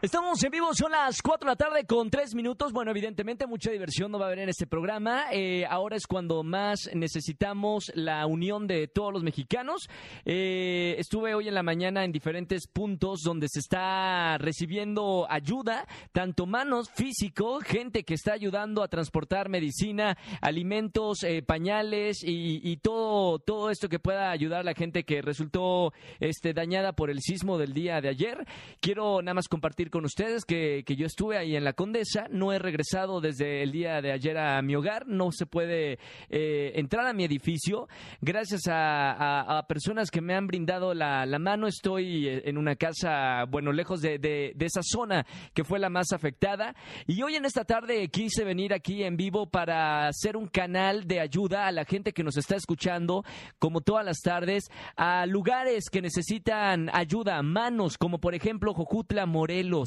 Estamos 0.00 0.40
en 0.44 0.52
vivo, 0.52 0.72
son 0.74 0.92
las 0.92 1.20
4 1.20 1.44
de 1.44 1.50
la 1.50 1.56
tarde 1.56 1.84
con 1.84 2.08
3 2.08 2.36
minutos. 2.36 2.70
Bueno, 2.70 2.92
evidentemente 2.92 3.48
mucha 3.48 3.72
diversión 3.72 4.12
no 4.12 4.18
va 4.20 4.26
a 4.26 4.28
haber 4.28 4.38
en 4.38 4.48
este 4.48 4.64
programa. 4.64 5.24
Eh, 5.32 5.66
ahora 5.68 5.96
es 5.96 6.06
cuando 6.06 6.44
más 6.44 6.88
necesitamos 6.94 7.90
la 7.96 8.24
unión 8.28 8.68
de 8.68 8.86
todos 8.86 9.12
los 9.12 9.24
mexicanos. 9.24 9.88
Eh, 10.24 10.94
estuve 10.98 11.34
hoy 11.34 11.48
en 11.48 11.54
la 11.54 11.64
mañana 11.64 12.04
en 12.04 12.12
diferentes 12.12 12.68
puntos 12.68 13.22
donde 13.24 13.48
se 13.48 13.58
está 13.58 14.38
recibiendo 14.38 15.26
ayuda, 15.28 15.84
tanto 16.12 16.46
manos, 16.46 16.90
físico, 16.94 17.58
gente 17.58 18.04
que 18.04 18.14
está 18.14 18.34
ayudando 18.34 18.84
a 18.84 18.88
transportar 18.88 19.48
medicina, 19.48 20.16
alimentos, 20.40 21.24
eh, 21.24 21.42
pañales 21.42 22.22
y, 22.22 22.60
y 22.62 22.76
todo, 22.76 23.40
todo 23.40 23.68
esto 23.68 23.88
que 23.88 23.98
pueda 23.98 24.30
ayudar 24.30 24.60
a 24.60 24.62
la 24.62 24.74
gente 24.74 25.02
que 25.02 25.22
resultó 25.22 25.92
este, 26.20 26.54
dañada 26.54 26.92
por 26.92 27.10
el 27.10 27.18
sismo 27.20 27.58
del 27.58 27.72
día 27.72 28.00
de 28.00 28.10
ayer. 28.10 28.46
Quiero 28.78 29.22
nada 29.22 29.34
más 29.34 29.48
compartir 29.48 29.87
con 29.90 30.04
ustedes 30.04 30.44
que, 30.44 30.82
que 30.86 30.96
yo 30.96 31.06
estuve 31.06 31.36
ahí 31.38 31.56
en 31.56 31.64
la 31.64 31.72
Condesa, 31.72 32.26
no 32.30 32.52
he 32.52 32.58
regresado 32.58 33.20
desde 33.20 33.62
el 33.62 33.72
día 33.72 34.00
de 34.00 34.12
ayer 34.12 34.36
a 34.38 34.60
mi 34.62 34.74
hogar, 34.74 35.06
no 35.06 35.32
se 35.32 35.46
puede 35.46 35.98
eh, 36.28 36.72
entrar 36.74 37.06
a 37.06 37.12
mi 37.12 37.24
edificio. 37.24 37.88
Gracias 38.20 38.62
a, 38.68 39.64
personas 39.68 40.10
que 40.10 40.20
me 40.20 40.34
han 40.34 40.46
brindado 40.46 40.94
la, 40.94 41.26
la 41.26 41.38
mano, 41.38 41.66
estoy 41.66 42.26
eh, 42.28 42.42
en 42.46 42.58
una 42.58 42.76
casa, 42.76 43.44
bueno, 43.48 43.72
lejos 43.72 44.00
de, 44.00 44.18
de- 44.18 44.52
de 44.54 44.66
esa 44.66 44.80
zona 44.82 45.24
que 45.54 45.64
fue 45.64 45.78
la 45.78 45.88
más 45.90 46.12
afectada. 46.12 46.74
Y 47.06 47.22
hoy 47.22 47.36
en 47.36 47.44
esta 47.44 47.64
tarde 47.64 48.08
quise 48.08 48.44
venir 48.44 48.72
aquí 48.72 49.02
en 49.02 49.16
vivo 49.16 49.46
para 49.50 50.08
hacer 50.08 50.36
un 50.36 50.46
canal 50.48 51.06
de 51.06 51.20
ayuda 51.20 51.66
a 51.66 51.72
la 51.72 51.84
gente 51.84 52.12
que 52.12 52.22
nos 52.24 52.36
está 52.36 52.56
escuchando, 52.56 53.24
como 53.58 53.80
todas 53.80 54.04
las 54.04 54.18
tardes, 54.20 54.64
a 54.96 55.26
lugares 55.26 55.90
que 55.90 56.00
necesitan 56.02 56.90
ayuda, 56.92 57.42
manos, 57.42 57.96
como 57.98 58.18
por 58.18 58.34
ejemplo 58.34 58.74
Jojutla, 58.74 59.26
Morelos. 59.26 59.77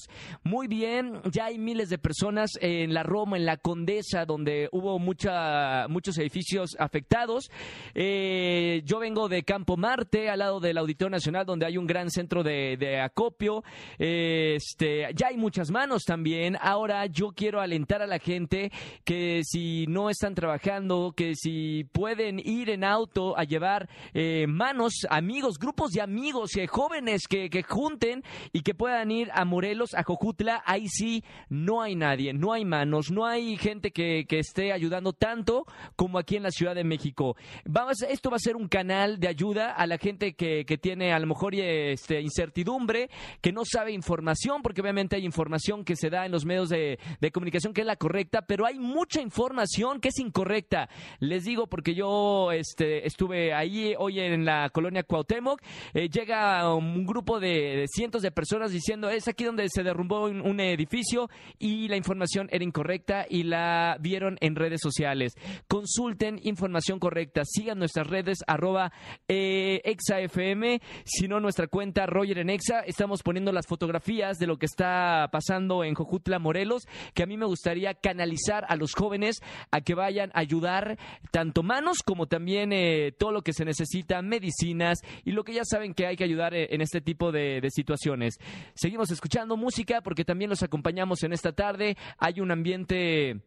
Muy 0.43 0.67
bien, 0.67 1.21
ya 1.31 1.45
hay 1.45 1.57
miles 1.57 1.89
de 1.89 1.97
personas 1.97 2.51
en 2.59 2.93
la 2.93 3.03
Roma, 3.03 3.37
en 3.37 3.45
la 3.45 3.57
Condesa, 3.57 4.25
donde 4.25 4.69
hubo 4.71 4.99
mucha, 4.99 5.87
muchos 5.87 6.17
edificios 6.17 6.75
afectados. 6.79 7.49
Eh, 7.93 8.81
yo 8.85 8.99
vengo 8.99 9.27
de 9.29 9.43
Campo 9.43 9.77
Marte, 9.77 10.29
al 10.29 10.39
lado 10.39 10.59
del 10.59 10.77
Auditorio 10.77 11.11
Nacional, 11.11 11.45
donde 11.45 11.65
hay 11.65 11.77
un 11.77 11.87
gran 11.87 12.09
centro 12.09 12.43
de, 12.43 13.01
acopio. 13.01 13.63
Eh, 13.97 14.51
Este, 14.55 15.07
ya 15.15 15.27
hay 15.27 15.37
muchas 15.37 15.71
manos 15.71 16.03
también. 16.03 16.57
Ahora 16.61 17.05
yo 17.05 17.31
quiero 17.31 17.61
alentar 17.61 18.01
a 18.01 18.07
la 18.07 18.19
gente 18.19 18.71
que 19.03 19.41
si 19.43 19.85
no 19.87 20.09
están 20.09 20.35
trabajando, 20.35 21.13
que 21.15 21.35
si 21.35 21.85
pueden 21.91 22.39
ir 22.39 22.69
en 22.69 22.83
auto 22.83 23.37
a 23.37 23.43
llevar 23.43 23.89
eh, 24.13 24.45
manos, 24.47 25.05
amigos, 25.09 25.57
grupos 25.57 25.91
de 25.91 26.01
amigos, 26.01 26.51
jóvenes 26.69 27.27
que, 27.27 27.49
que 27.49 27.63
junten 27.63 28.23
y 28.53 28.61
que 28.61 28.75
puedan 28.75 29.09
ir 29.11 29.29
a 29.33 29.45
Morelos, 29.45 29.80
a 29.93 30.03
Jojutla, 30.03 30.63
ahí 30.65 30.87
sí 30.87 31.23
no 31.49 31.81
hay 31.81 31.95
nadie, 31.95 32.33
no 32.33 32.53
hay 32.53 32.65
manos, 32.65 33.11
no 33.11 33.25
hay 33.25 33.57
gente 33.57 33.91
que, 33.91 34.25
que 34.27 34.39
esté 34.39 34.71
ayudando 34.71 35.13
tanto 35.13 35.65
como 35.95 36.17
aquí 36.17 36.35
en 36.35 36.43
la 36.43 36.51
Ciudad 36.51 36.75
de 36.75 36.83
México. 36.83 37.35
Vamos, 37.65 38.01
esto 38.03 38.29
va 38.29 38.37
a 38.37 38.39
ser 38.39 38.55
un 38.55 38.67
canal 38.67 39.19
de 39.19 39.27
ayuda 39.27 39.71
a 39.71 39.87
la 39.87 39.97
gente 39.97 40.33
que, 40.33 40.65
que 40.65 40.77
tiene 40.77 41.13
a 41.13 41.19
lo 41.19 41.27
mejor 41.27 41.55
este, 41.55 42.21
incertidumbre, 42.21 43.09
que 43.41 43.51
no 43.51 43.63
sabe 43.65 43.91
información, 43.91 44.61
porque 44.61 44.81
obviamente 44.81 45.15
hay 45.15 45.25
información 45.25 45.83
que 45.83 45.95
se 45.95 46.09
da 46.09 46.25
en 46.25 46.31
los 46.31 46.45
medios 46.45 46.69
de, 46.69 46.99
de 47.19 47.31
comunicación 47.31 47.73
que 47.73 47.81
es 47.81 47.87
la 47.87 47.95
correcta, 47.95 48.43
pero 48.43 48.65
hay 48.65 48.79
mucha 48.79 49.21
información 49.21 49.99
que 49.99 50.09
es 50.09 50.19
incorrecta. 50.19 50.89
Les 51.19 51.43
digo 51.43 51.67
porque 51.67 51.93
yo 51.93 52.51
este, 52.51 53.05
estuve 53.05 53.53
ahí 53.53 53.93
hoy 53.97 54.19
en 54.19 54.45
la 54.45 54.69
colonia 54.69 55.03
Cuauhtémoc, 55.03 55.61
eh, 55.93 56.09
llega 56.09 56.73
un 56.73 57.05
grupo 57.05 57.39
de, 57.39 57.47
de 57.47 57.85
cientos 57.87 58.21
de 58.21 58.31
personas 58.31 58.71
diciendo 58.71 59.09
es 59.09 59.27
aquí 59.27 59.43
donde 59.43 59.63
se 59.71 59.83
derrumbó 59.83 60.25
un, 60.25 60.59
edificio 60.59 61.29
y 61.57 61.87
la 61.87 61.97
información 61.97 62.47
era 62.51 62.63
incorrecta 62.63 63.25
y 63.27 63.43
la 63.43 63.97
vieron 63.99 64.37
en 64.41 64.55
redes 64.55 64.81
sociales. 64.81 65.33
Consulten 65.67 66.39
información 66.43 66.99
correcta, 66.99 67.41
sigan 67.45 67.79
nuestras 67.79 68.07
redes 68.07 68.39
arroba 68.47 68.91
eh, 69.27 69.81
exafm, 69.85 70.79
si 71.05 71.27
no 71.27 71.39
nuestra 71.39 71.67
cuenta 71.67 72.05
Roger 72.05 72.39
en 72.39 72.49
Exa, 72.49 72.81
estamos 72.81 73.23
poniendo 73.23 73.51
las 73.51 73.65
fotografías 73.65 74.37
de 74.37 74.47
lo 74.47 74.57
que 74.57 74.65
está 74.65 75.29
pasando 75.31 75.83
en 75.83 75.95
Jojutla, 75.95 76.39
Morelos, 76.39 76.83
que 77.13 77.23
a 77.23 77.25
mí 77.25 77.37
me 77.37 77.45
gustaría 77.45 77.93
canalizar 77.93 78.65
a 78.67 78.75
los 78.75 78.93
jóvenes 78.93 79.37
a 79.71 79.81
que 79.81 79.95
vayan 79.95 80.31
a 80.33 80.39
ayudar 80.39 80.97
tanto 81.31 81.63
manos 81.63 81.99
como 82.03 82.27
también 82.27 82.73
eh, 82.73 83.13
todo 83.17 83.31
lo 83.31 83.41
que 83.41 83.53
se 83.53 83.65
necesita, 83.65 84.21
medicinas 84.21 84.99
y 85.23 85.31
lo 85.31 85.43
que 85.43 85.53
ya 85.53 85.63
saben 85.63 85.93
que 85.93 86.07
hay 86.07 86.15
que 86.15 86.23
ayudar 86.23 86.53
eh, 86.53 86.67
en 86.71 86.81
este 86.81 87.01
tipo 87.01 87.31
de 87.31 87.61
situaciones. 87.71 88.37
Seguimos 88.75 89.11
escuchando 89.11 89.57
música 89.61 90.01
porque 90.01 90.25
también 90.25 90.49
los 90.49 90.63
acompañamos 90.63 91.23
en 91.23 91.31
esta 91.31 91.53
tarde. 91.53 91.95
Hay 92.17 92.41
un 92.41 92.51
ambiente 92.51 93.41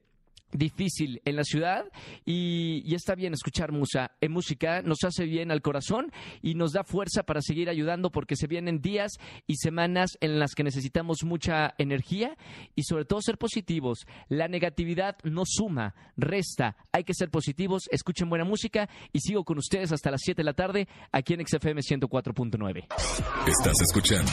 difícil 0.54 1.20
en 1.24 1.36
la 1.36 1.44
ciudad 1.44 1.84
y, 2.24 2.94
está 2.94 3.14
bien 3.14 3.34
escuchar 3.34 3.72
musa, 3.72 4.12
eh, 4.20 4.28
música, 4.28 4.80
nos 4.80 5.02
hace 5.04 5.24
bien 5.24 5.50
al 5.50 5.60
corazón 5.60 6.12
y 6.40 6.54
nos 6.54 6.72
da 6.72 6.84
fuerza 6.84 7.24
para 7.24 7.42
seguir 7.42 7.68
ayudando 7.68 8.10
porque 8.10 8.36
se 8.36 8.46
vienen 8.46 8.80
días 8.80 9.12
y 9.46 9.56
semanas 9.56 10.16
en 10.20 10.38
las 10.38 10.54
que 10.54 10.62
necesitamos 10.62 11.24
mucha 11.24 11.74
energía 11.76 12.36
y 12.76 12.84
sobre 12.84 13.04
todo 13.04 13.20
ser 13.20 13.36
positivos. 13.36 14.06
La 14.28 14.48
negatividad 14.48 15.16
no 15.24 15.42
suma, 15.44 15.94
resta. 16.16 16.76
Hay 16.92 17.04
que 17.04 17.14
ser 17.14 17.30
positivos, 17.30 17.88
escuchen 17.90 18.30
buena 18.30 18.44
música 18.44 18.88
y 19.12 19.20
sigo 19.20 19.44
con 19.44 19.58
ustedes 19.58 19.92
hasta 19.92 20.10
las 20.10 20.20
7 20.22 20.40
de 20.40 20.44
la 20.44 20.54
tarde 20.54 20.88
aquí 21.10 21.34
en 21.34 21.46
XFM 21.46 21.80
104.9. 21.80 22.86
Estás 23.46 23.80
escuchando 23.82 24.32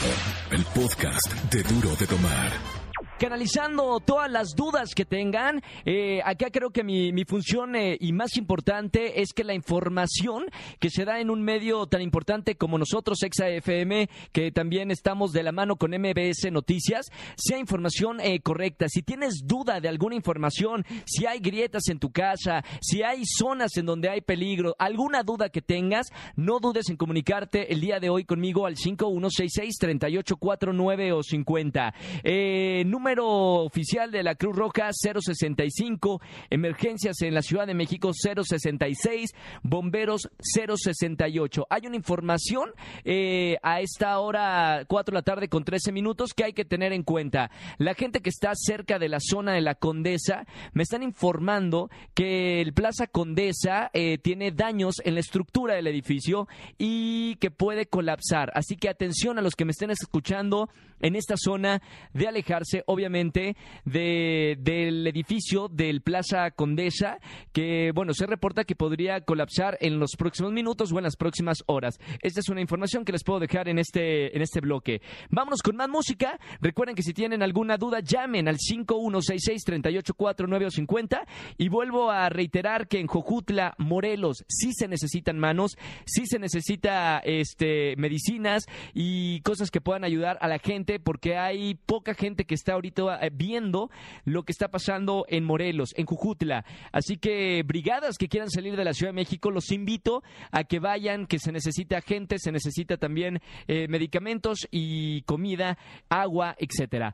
el 0.52 0.64
podcast 0.66 1.32
de 1.52 1.62
Duro 1.64 1.96
de 1.96 2.06
Tomar. 2.06 2.81
Canalizando 3.18 4.00
todas 4.00 4.30
las 4.30 4.54
dudas 4.56 4.94
que 4.94 5.04
tengan. 5.04 5.62
Eh, 5.84 6.20
acá 6.24 6.50
creo 6.50 6.70
que 6.70 6.84
mi, 6.84 7.12
mi 7.12 7.24
función 7.24 7.76
eh, 7.76 7.96
y 8.00 8.12
más 8.12 8.36
importante 8.36 9.20
es 9.20 9.32
que 9.32 9.44
la 9.44 9.54
información 9.54 10.46
que 10.78 10.90
se 10.90 11.04
da 11.04 11.20
en 11.20 11.30
un 11.30 11.42
medio 11.42 11.86
tan 11.86 12.02
importante 12.02 12.56
como 12.56 12.78
nosotros, 12.78 13.22
Exa 13.22 13.48
FM, 13.48 14.08
que 14.32 14.50
también 14.52 14.90
estamos 14.90 15.32
de 15.32 15.42
la 15.42 15.52
mano 15.52 15.76
con 15.76 15.92
MBS 15.92 16.50
Noticias, 16.50 17.06
sea 17.36 17.58
información 17.58 18.20
eh, 18.20 18.40
correcta. 18.40 18.88
Si 18.88 19.02
tienes 19.02 19.42
duda 19.44 19.80
de 19.80 19.88
alguna 19.88 20.14
información, 20.14 20.84
si 21.04 21.26
hay 21.26 21.40
grietas 21.40 21.88
en 21.88 21.98
tu 21.98 22.10
casa, 22.10 22.64
si 22.80 23.02
hay 23.02 23.24
zonas 23.24 23.76
en 23.76 23.86
donde 23.86 24.08
hay 24.08 24.20
peligro, 24.20 24.74
alguna 24.78 25.22
duda 25.22 25.48
que 25.48 25.62
tengas, 25.62 26.08
no 26.36 26.58
dudes 26.60 26.90
en 26.90 26.96
comunicarte 26.96 27.72
el 27.72 27.80
día 27.80 27.98
de 28.00 28.10
hoy 28.10 28.24
conmigo 28.24 28.66
al 28.66 28.76
5166-3849 28.76 31.14
o 31.14 31.22
50. 31.22 31.94
Eh, 32.24 32.82
número 33.12 33.64
oficial 33.64 34.10
de 34.10 34.22
la 34.22 34.36
Cruz 34.36 34.56
Roja 34.56 34.90
065, 34.90 36.22
emergencias 36.48 37.20
en 37.20 37.34
la 37.34 37.42
Ciudad 37.42 37.66
de 37.66 37.74
México 37.74 38.12
066, 38.14 39.34
bomberos 39.62 40.30
068. 40.38 41.66
Hay 41.68 41.86
una 41.86 41.96
información 41.96 42.70
eh, 43.04 43.58
a 43.62 43.80
esta 43.80 44.18
hora, 44.18 44.84
4 44.88 45.12
de 45.12 45.18
la 45.18 45.22
tarde 45.22 45.48
con 45.48 45.62
13 45.62 45.92
minutos, 45.92 46.32
que 46.32 46.44
hay 46.44 46.52
que 46.54 46.64
tener 46.64 46.94
en 46.94 47.02
cuenta. 47.02 47.50
La 47.76 47.92
gente 47.92 48.20
que 48.20 48.30
está 48.30 48.52
cerca 48.54 48.98
de 48.98 49.10
la 49.10 49.18
zona 49.20 49.52
de 49.52 49.60
la 49.60 49.74
Condesa 49.74 50.46
me 50.72 50.82
están 50.82 51.02
informando 51.02 51.90
que 52.14 52.62
el 52.62 52.72
Plaza 52.72 53.08
Condesa 53.08 53.90
eh, 53.92 54.16
tiene 54.16 54.52
daños 54.52 55.02
en 55.04 55.14
la 55.14 55.20
estructura 55.20 55.74
del 55.74 55.86
edificio 55.86 56.48
y 56.78 57.36
que 57.36 57.50
puede 57.50 57.84
colapsar. 57.84 58.52
Así 58.54 58.76
que 58.76 58.88
atención 58.88 59.38
a 59.38 59.42
los 59.42 59.54
que 59.54 59.66
me 59.66 59.72
estén 59.72 59.90
escuchando 59.90 60.70
en 61.02 61.16
esta 61.16 61.34
zona 61.36 61.82
de 62.14 62.28
alejarse, 62.28 62.84
obviamente, 62.92 63.56
de, 63.84 64.56
del 64.60 65.06
edificio 65.06 65.68
del 65.68 66.02
Plaza 66.02 66.50
Condesa, 66.50 67.18
que, 67.52 67.92
bueno, 67.94 68.12
se 68.14 68.26
reporta 68.26 68.64
que 68.64 68.76
podría 68.76 69.22
colapsar 69.22 69.78
en 69.80 69.98
los 69.98 70.12
próximos 70.16 70.52
minutos 70.52 70.92
o 70.92 70.98
en 70.98 71.04
las 71.04 71.16
próximas 71.16 71.64
horas. 71.66 71.98
Esta 72.20 72.40
es 72.40 72.48
una 72.48 72.60
información 72.60 73.04
que 73.04 73.12
les 73.12 73.22
puedo 73.24 73.40
dejar 73.40 73.68
en 73.68 73.78
este, 73.78 74.36
en 74.36 74.42
este 74.42 74.60
bloque. 74.60 75.00
Vámonos 75.30 75.62
con 75.62 75.76
más 75.76 75.88
música. 75.88 76.38
Recuerden 76.60 76.94
que 76.94 77.02
si 77.02 77.12
tienen 77.12 77.42
alguna 77.42 77.76
duda, 77.76 77.98
llamen 78.00 78.48
al 78.48 78.58
5166-384950 78.58 81.26
y 81.58 81.68
vuelvo 81.68 82.10
a 82.10 82.28
reiterar 82.28 82.88
que 82.88 83.00
en 83.00 83.06
Jojutla, 83.06 83.74
Morelos, 83.78 84.44
sí 84.48 84.72
se 84.72 84.88
necesitan 84.88 85.38
manos, 85.38 85.76
sí 86.04 86.26
se 86.26 86.38
necesita 86.38 87.20
este, 87.20 87.96
medicinas 87.96 88.66
y 88.94 89.40
cosas 89.40 89.70
que 89.70 89.80
puedan 89.80 90.04
ayudar 90.04 90.38
a 90.40 90.48
la 90.48 90.58
gente 90.58 91.00
porque 91.00 91.36
hay 91.36 91.74
poca 91.74 92.14
gente 92.14 92.44
que 92.44 92.54
está 92.54 92.76
ahorita 92.82 93.18
eh, 93.26 93.30
viendo 93.32 93.90
lo 94.24 94.42
que 94.42 94.52
está 94.52 94.68
pasando 94.68 95.24
en 95.28 95.44
Morelos, 95.44 95.90
en 95.96 96.06
Jujutla. 96.06 96.64
Así 96.90 97.16
que 97.16 97.62
brigadas 97.64 98.16
que 98.18 98.28
quieran 98.28 98.50
salir 98.50 98.76
de 98.76 98.84
la 98.84 98.92
Ciudad 98.92 99.12
de 99.12 99.16
México, 99.16 99.50
los 99.50 99.70
invito 99.70 100.22
a 100.50 100.64
que 100.64 100.80
vayan, 100.80 101.26
que 101.26 101.38
se 101.38 101.52
necesita 101.52 102.00
gente, 102.00 102.38
se 102.38 102.52
necesita 102.52 102.96
también 102.96 103.40
eh, 103.68 103.86
medicamentos 103.88 104.66
y 104.70 105.22
comida, 105.22 105.78
agua, 106.08 106.56
etcétera. 106.58 107.12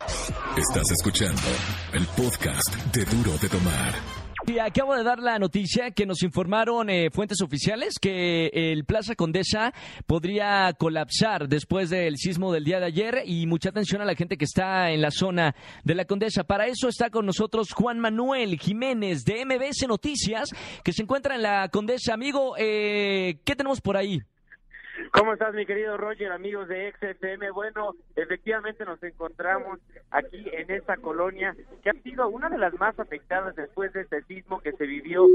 Estás 0.56 0.90
escuchando 0.90 1.42
el 1.92 2.06
podcast 2.06 2.74
de 2.92 3.04
Duro 3.04 3.36
de 3.38 3.48
Tomar. 3.48 4.17
Y 4.48 4.58
acabo 4.60 4.96
de 4.96 5.04
dar 5.04 5.18
la 5.18 5.38
noticia 5.38 5.90
que 5.90 6.06
nos 6.06 6.22
informaron 6.22 6.88
eh, 6.88 7.10
fuentes 7.10 7.42
oficiales 7.42 7.98
que 8.00 8.46
el 8.46 8.86
Plaza 8.86 9.14
Condesa 9.14 9.74
podría 10.06 10.72
colapsar 10.72 11.48
después 11.50 11.90
del 11.90 12.16
sismo 12.16 12.50
del 12.50 12.64
día 12.64 12.80
de 12.80 12.86
ayer 12.86 13.22
y 13.26 13.46
mucha 13.46 13.68
atención 13.68 14.00
a 14.00 14.06
la 14.06 14.14
gente 14.14 14.38
que 14.38 14.46
está 14.46 14.90
en 14.90 15.02
la 15.02 15.10
zona 15.10 15.54
de 15.84 15.94
la 15.94 16.06
Condesa. 16.06 16.44
Para 16.44 16.66
eso 16.66 16.88
está 16.88 17.10
con 17.10 17.26
nosotros 17.26 17.74
Juan 17.74 17.98
Manuel 17.98 18.58
Jiménez 18.58 19.22
de 19.26 19.44
MBS 19.44 19.86
Noticias 19.86 20.48
que 20.82 20.94
se 20.94 21.02
encuentra 21.02 21.34
en 21.34 21.42
la 21.42 21.68
Condesa. 21.68 22.14
Amigo, 22.14 22.54
eh, 22.56 23.40
¿qué 23.44 23.54
tenemos 23.54 23.82
por 23.82 23.98
ahí? 23.98 24.22
¿Cómo 25.12 25.32
estás, 25.32 25.54
mi 25.54 25.64
querido 25.64 25.96
Roger, 25.96 26.32
amigos 26.32 26.68
de 26.68 26.92
XFM? 26.92 27.50
Bueno, 27.50 27.94
efectivamente 28.16 28.84
nos 28.84 29.02
encontramos 29.02 29.78
aquí 30.10 30.44
en 30.52 30.70
esta 30.70 30.96
colonia 30.96 31.54
que 31.82 31.90
ha 31.90 32.02
sido 32.02 32.28
una 32.28 32.48
de 32.48 32.58
las 32.58 32.74
más 32.78 32.98
afectadas 32.98 33.54
después 33.54 33.92
de 33.92 34.02
este 34.02 34.22
sismo 34.22 34.60
que 34.60 34.72
se 34.72 34.86
vivió 34.86 35.26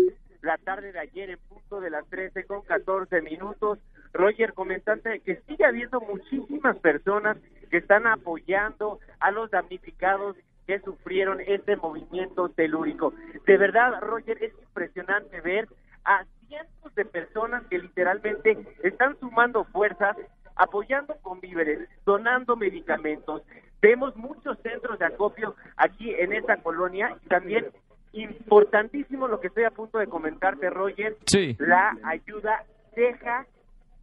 la 0.42 0.58
tarde 0.58 0.92
de 0.92 1.00
ayer 1.00 1.30
en 1.30 1.40
punto 1.48 1.80
de 1.80 1.90
las 1.90 2.06
13 2.10 2.44
con 2.46 2.62
14 2.64 3.22
minutos. 3.22 3.80
Roger, 4.12 4.54
comentante 4.54 5.22
que 5.22 5.38
sigue 5.48 5.66
habiendo 5.66 6.02
muchísimas 6.02 6.78
personas 6.78 7.38
que 7.72 7.78
están 7.78 8.06
apoyando 8.06 9.00
a 9.20 9.32
los 9.32 9.50
damnificados 9.50 10.36
que 10.68 10.80
sufrieron 10.80 11.40
este 11.42 11.78
movimiento 11.78 12.50
telúrico. 12.50 13.14
De 13.46 13.58
verdad, 13.58 14.02
Roger, 14.02 14.44
es 14.44 14.54
impresionante 14.62 15.42
ver 15.42 15.68
a 16.06 16.26
cientos 16.54 16.96
de 16.96 17.06
personas 17.06 17.64
que 17.68 17.80
literalmente 17.80 18.58
están 18.84 19.18
sumando 19.20 19.64
fuerzas, 19.66 20.16
apoyando 20.56 21.16
con 21.22 21.40
víveres, 21.40 21.90
donando 22.06 22.56
medicamentos. 22.56 23.42
Vemos 23.82 24.16
muchos 24.16 24.58
centros 24.60 25.00
de 25.00 25.06
acopio 25.06 25.56
aquí 25.78 26.14
en 26.14 26.34
esta 26.34 26.58
colonia 26.58 27.18
y 27.26 27.28
también 27.28 27.66
importantísimo 28.14 29.28
lo 29.28 29.40
que 29.40 29.48
estoy 29.48 29.64
a 29.64 29.72
punto 29.72 29.98
de 29.98 30.08
comentarte, 30.08 30.70
Roger. 30.70 31.18
Sí. 31.26 31.56
La 31.60 31.98
ayuda 32.04 32.64
deja, 32.96 33.48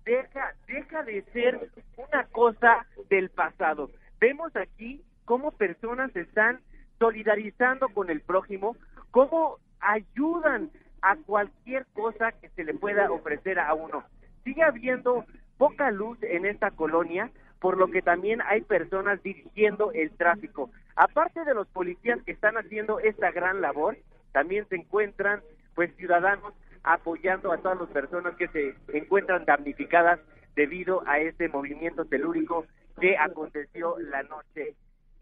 deja, 0.05 0.55
deja 0.67 1.03
de 1.05 1.23
ser 1.33 1.71
una 1.97 2.25
cosa 2.25 2.85
del 3.09 3.31
pasado. 3.31 3.91
Vemos 4.21 4.55
aquí 4.57 5.03
cómo 5.25 5.53
personas 5.53 6.15
están 6.17 6.61
solidarizando 6.99 7.89
con 7.91 8.11
el 8.11 8.21
prójimo, 8.21 8.77
cómo 9.13 9.59
ayudan 9.79 10.71
a 11.03 11.17
cualquier 11.17 11.87
cosa 11.93 12.33
que 12.33 12.49
se 12.51 12.65
le 12.65 12.75
pueda 12.75 13.11
ofrecer 13.11 13.59
a 13.59 13.75
uno. 13.75 14.05
Sigue 14.45 14.63
habiendo 14.63 15.25
poca 15.59 15.91
luz 15.91 16.19
en 16.23 16.47
esta 16.47 16.71
colonia, 16.71 17.31
por 17.61 17.77
lo 17.77 17.89
que 17.89 18.03
también 18.03 18.41
hay 18.43 18.63
personas 18.63 19.23
dirigiendo 19.23 19.93
el 19.93 20.11
tráfico. 20.13 20.71
Aparte 20.97 21.45
de 21.45 21.55
los 21.55 21.69
policías 21.69 22.23
que 22.23 22.33
están 22.33 22.57
haciendo 22.57 22.99
esta 22.99 23.31
gran 23.31 23.61
labor, 23.61 23.99
también 24.33 24.67
se 24.69 24.77
encuentran 24.77 25.43
pues 25.75 25.95
ciudadanos 25.97 26.55
apoyando 26.83 27.53
a 27.53 27.59
todas 27.59 27.79
las 27.79 27.91
personas 27.91 28.35
que 28.37 28.49
se 28.49 28.75
encuentran 28.95 29.45
damnificadas 29.45 30.19
debido 30.57 31.03
a 31.07 31.19
este 31.19 31.49
movimiento 31.49 32.05
telúrico 32.07 32.67
que 33.01 33.17
aconteció 33.17 33.99
la 33.99 34.23
noche 34.23 34.75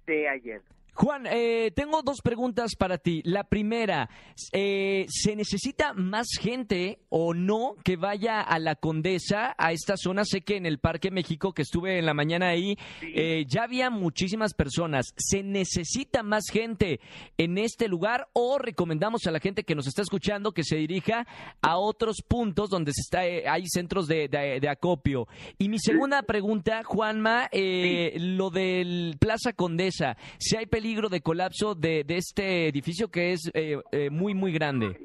de 0.07 0.29
ayer. 0.29 0.63
Juan, 1.01 1.29
eh, 1.31 1.71
tengo 1.77 2.03
dos 2.03 2.21
preguntas 2.25 2.75
para 2.75 2.99
ti. 2.99 3.23
La 3.25 3.45
primera, 3.45 4.11
eh, 4.53 5.07
¿se 5.09 5.37
necesita 5.37 5.93
más 5.93 6.27
gente 6.41 6.99
o 7.09 7.35
no 7.35 7.77
que 7.85 7.95
vaya 7.95 8.41
a 8.41 8.59
la 8.59 8.75
Condesa, 8.75 9.55
a 9.57 9.71
esta 9.71 9.97
zona? 9.97 10.25
Sé 10.25 10.41
que 10.41 10.57
en 10.57 10.67
el 10.67 10.81
Parque 10.81 11.13
México, 11.13 11.53
que 11.53 11.63
estuve 11.63 12.01
en 12.01 12.07
la 12.07 12.15
mañana 12.15 12.49
ahí, 12.49 12.77
eh, 13.15 13.45
ya 13.47 13.63
había 13.63 13.91
muchísimas 13.91 14.55
personas. 14.55 15.15
¿Se 15.17 15.45
necesita 15.45 16.25
más 16.25 16.47
gente 16.51 16.99
en 17.37 17.59
este 17.59 17.87
lugar 17.87 18.27
o 18.33 18.59
recomendamos 18.59 19.25
a 19.29 19.31
la 19.31 19.39
gente 19.39 19.63
que 19.63 19.77
nos 19.77 19.87
está 19.87 20.03
escuchando 20.03 20.51
que 20.51 20.65
se 20.65 20.79
dirija 20.79 21.29
a 21.63 21.79
otros 21.79 22.25
puntos 22.27 22.71
donde 22.71 22.93
se 22.93 23.03
está, 23.03 23.21
hay 23.21 23.69
centros 23.69 24.09
de, 24.09 24.27
de 24.27 24.69
acopio? 24.69 25.29
Y 25.59 25.69
mi 25.69 25.79
segunda 25.79 26.23
pregunta, 26.23 26.83
Juanma, 26.83 27.49
lo 27.53 28.51
del 28.51 29.15
Plaza 29.21 29.53
Condesa, 29.53 30.17
si 30.39 30.57
hay 30.57 30.67
peligro 30.67 30.88
de 30.89 31.21
colapso 31.21 31.75
de, 31.75 32.03
de 32.03 32.17
este 32.17 32.67
edificio 32.67 33.09
que 33.09 33.33
es 33.33 33.51
eh, 33.53 33.77
eh, 33.93 34.09
muy, 34.11 34.35
muy 34.35 34.53
grande? 34.53 34.99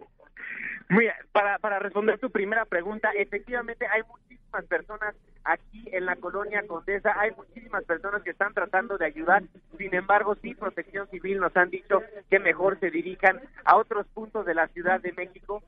Mira, 0.89 1.15
para, 1.33 1.59
para 1.59 1.79
responder 1.79 2.19
tu 2.19 2.29
primera 2.29 2.63
pregunta, 2.65 3.09
efectivamente 3.17 3.85
hay 3.87 4.01
muchísimas 4.03 4.65
personas 4.65 5.15
aquí 5.43 5.83
en 5.91 6.05
la 6.05 6.15
colonia 6.15 6.65
Condesa, 6.67 7.13
hay 7.19 7.31
muchísimas 7.31 7.83
personas 7.83 8.23
que 8.23 8.29
están 8.29 8.53
tratando 8.53 8.97
de 8.97 9.05
ayudar, 9.05 9.43
sin 9.77 9.93
embargo, 9.93 10.35
sí, 10.41 10.55
Protección 10.55 11.09
Civil 11.09 11.39
nos 11.39 11.55
han 11.57 11.69
dicho 11.69 12.01
que 12.29 12.39
mejor 12.39 12.79
se 12.79 12.89
dirijan 12.89 13.41
a 13.65 13.75
otros 13.75 14.07
puntos 14.13 14.45
de 14.45 14.55
la 14.55 14.67
Ciudad 14.69 15.01
de 15.01 15.11
México 15.11 15.61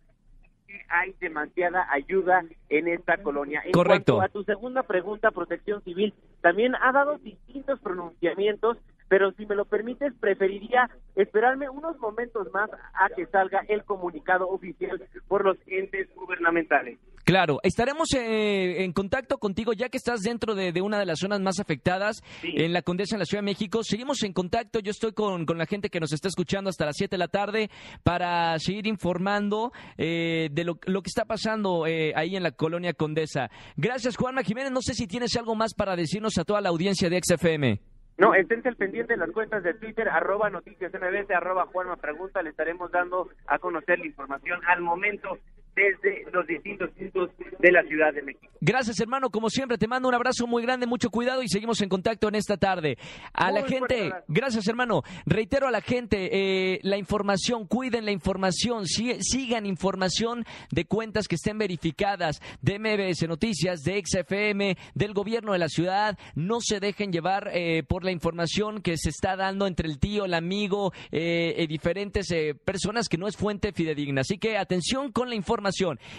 hay 0.90 1.16
demasiada 1.20 1.88
ayuda 1.92 2.44
en 2.70 2.88
esta 2.88 3.18
colonia. 3.18 3.62
En 3.66 3.72
Correcto. 3.72 4.16
Cuanto 4.16 4.30
a 4.30 4.34
tu 4.34 4.44
segunda 4.44 4.84
pregunta, 4.84 5.32
Protección 5.32 5.82
Civil 5.84 6.14
también 6.42 6.76
ha 6.76 6.92
dado 6.92 7.18
distintos 7.18 7.80
pronunciamientos 7.80 8.78
pero 9.08 9.32
si 9.34 9.46
me 9.46 9.56
lo 9.56 9.66
permites, 9.66 10.14
preferiría 10.20 10.90
esperarme 11.16 11.70
unos 11.70 11.98
momentos 12.00 12.52
más 12.52 12.70
a 12.72 13.10
que 13.16 13.26
salga 13.28 13.62
el 13.68 13.84
comunicado 13.84 14.48
oficial 14.48 15.02
por 15.28 15.46
los 15.46 15.58
entes 15.68 16.14
gubernamentales. 16.16 16.98
Claro, 17.26 17.60
estaremos 17.64 18.14
eh, 18.14 18.84
en 18.84 18.94
contacto 18.94 19.40
contigo 19.40 19.74
ya 19.74 19.90
que 19.90 19.98
estás 19.98 20.22
dentro 20.22 20.54
de, 20.54 20.80
una 20.80 21.00
de 21.00 21.08
las 21.08 21.18
zonas 21.18 21.42
más 21.42 21.60
afectadas 21.60 22.22
en 22.44 22.72
la 22.72 22.84
Condesa 22.84 23.16
en 23.16 23.20
la 23.20 23.26
Ciudad 23.26 23.42
de 23.42 23.46
México. 23.46 23.84
Seguimos 23.84 24.22
en 24.22 24.32
contacto, 24.32 24.80
yo 24.80 24.92
estoy 24.92 25.14
con, 25.14 25.44
la 25.58 25.66
gente 25.66 25.90
que 25.90 26.00
nos 26.00 26.14
está 26.14 26.28
escuchando 26.28 26.70
hasta 26.70 26.86
las 26.86 26.96
7 26.96 27.16
de 27.16 27.18
la 27.18 27.28
tarde 27.28 27.72
para 28.04 28.60
seguir 28.60 28.86
informando 28.86 29.72
eh, 29.98 30.50
de 30.52 30.64
lo, 30.64 30.76
que 30.78 31.08
está 31.08 31.26
pasando 31.26 31.88
eh, 31.88 32.14
ahí 32.16 32.36
en 32.36 32.44
la 32.44 32.52
colonia 32.52 32.94
Condesa. 32.94 33.50
Gracias, 33.76 34.18
Juanma 34.18 34.44
Jiménez. 34.44 34.72
No 34.72 34.84
sé 34.84 34.94
si 34.94 35.08
tienes 35.08 35.36
algo 35.36 35.56
más 35.56 35.74
para 35.74 35.96
decirnos 35.96 36.38
a 36.38 36.44
toda 36.44 36.62
la 36.62 36.70
audiencia 36.70 37.10
de 37.10 37.20
XFM. 37.24 37.95
No, 38.18 38.34
estén 38.34 38.62
al 38.66 38.78
pendiente 38.78 39.14
de 39.14 39.18
las 39.18 39.32
cuentas 39.32 39.62
de 39.64 39.74
Twitter, 39.74 40.08
arroba 40.08 40.50
noticias 40.50 40.92
arroba 41.36 41.66
Juanma 41.66 41.98
Pregunta, 41.98 42.42
le 42.42 42.52
estaremos 42.52 42.90
dando 42.92 43.30
a 43.46 43.60
conocer 43.60 44.00
la 44.00 44.06
información 44.06 44.62
al 44.68 44.82
momento 44.82 45.38
desde 45.76 46.26
los 46.32 46.48
distintos 46.48 46.90
puntos 46.92 47.32
de 47.60 47.72
la 47.72 47.84
Ciudad 47.84 48.14
de 48.14 48.22
México. 48.22 48.48
Gracias, 48.62 49.00
hermano. 49.00 49.30
Como 49.30 49.50
siempre, 49.50 49.78
te 49.78 49.88
mando 49.88 50.08
un 50.08 50.16
abrazo 50.16 50.48
muy 50.48 50.64
grande, 50.64 50.88
mucho 50.88 51.10
cuidado 51.10 51.44
y 51.44 51.50
seguimos 51.50 51.82
en 51.82 51.90
contacto 51.90 52.30
en 52.30 52.36
esta 52.36 52.58
tarde. 52.58 52.98
A 53.34 53.52
la 53.52 53.64
gente, 53.64 54.12
gracias, 54.28 54.68
hermano. 54.68 55.04
Reitero 55.26 55.68
a 55.68 55.72
la 55.72 55.82
gente, 55.82 56.30
eh, 56.32 56.80
la 56.84 56.98
información, 56.98 57.68
cuiden 57.68 58.06
la 58.06 58.12
información, 58.12 58.86
sigan 58.86 59.66
información 59.66 60.46
de 60.72 60.86
cuentas 60.86 61.28
que 61.28 61.36
estén 61.36 61.58
verificadas 61.58 62.42
de 62.62 62.80
MBS 62.80 63.28
Noticias, 63.28 63.82
de 63.82 64.02
XFM, 64.04 64.78
del 64.94 65.14
gobierno 65.14 65.52
de 65.52 65.60
la 65.60 65.68
ciudad. 65.68 66.18
No 66.36 66.60
se 66.62 66.80
dejen 66.80 67.12
llevar 67.12 67.50
eh, 67.54 67.84
por 67.84 68.06
la 68.06 68.12
información 68.12 68.82
que 68.82 68.98
se 68.98 69.10
está 69.10 69.36
dando 69.36 69.68
entre 69.68 69.90
el 69.90 70.00
tío, 70.00 70.26
el 70.26 70.34
amigo, 70.34 70.94
eh, 71.12 71.66
diferentes 71.68 72.34
personas 72.64 73.10
que 73.10 73.18
no 73.18 73.28
es 73.28 73.36
fuente 73.36 73.74
fidedigna. 73.74 74.22
Así 74.22 74.38
que 74.38 74.58
atención 74.58 75.12
con 75.12 75.30
la 75.30 75.36
información 75.36 75.65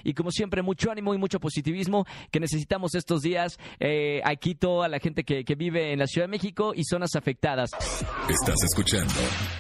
y 0.05 0.15
como 0.15 0.31
siempre, 0.31 0.63
mucho 0.63 0.91
ánimo 0.91 1.15
y 1.15 1.19
mucho 1.19 1.41
positivismo 1.41 2.07
que 2.31 2.41
necesitamos 2.41 2.95
estos 2.95 3.23
días 3.23 3.59
eh, 3.81 4.21
aquí 4.25 4.55
toda 4.55 4.89
la 4.89 4.99
gente 4.99 5.25
que 5.25 5.55
vive 5.55 5.93
en 5.93 5.99
la 5.99 6.07
Ciudad 6.07 6.27
de 6.27 6.31
México 6.31 6.73
y 6.75 6.85
zonas 6.85 7.15
afectadas. 7.15 7.71
Estás 8.29 8.63
escuchando 8.65 9.15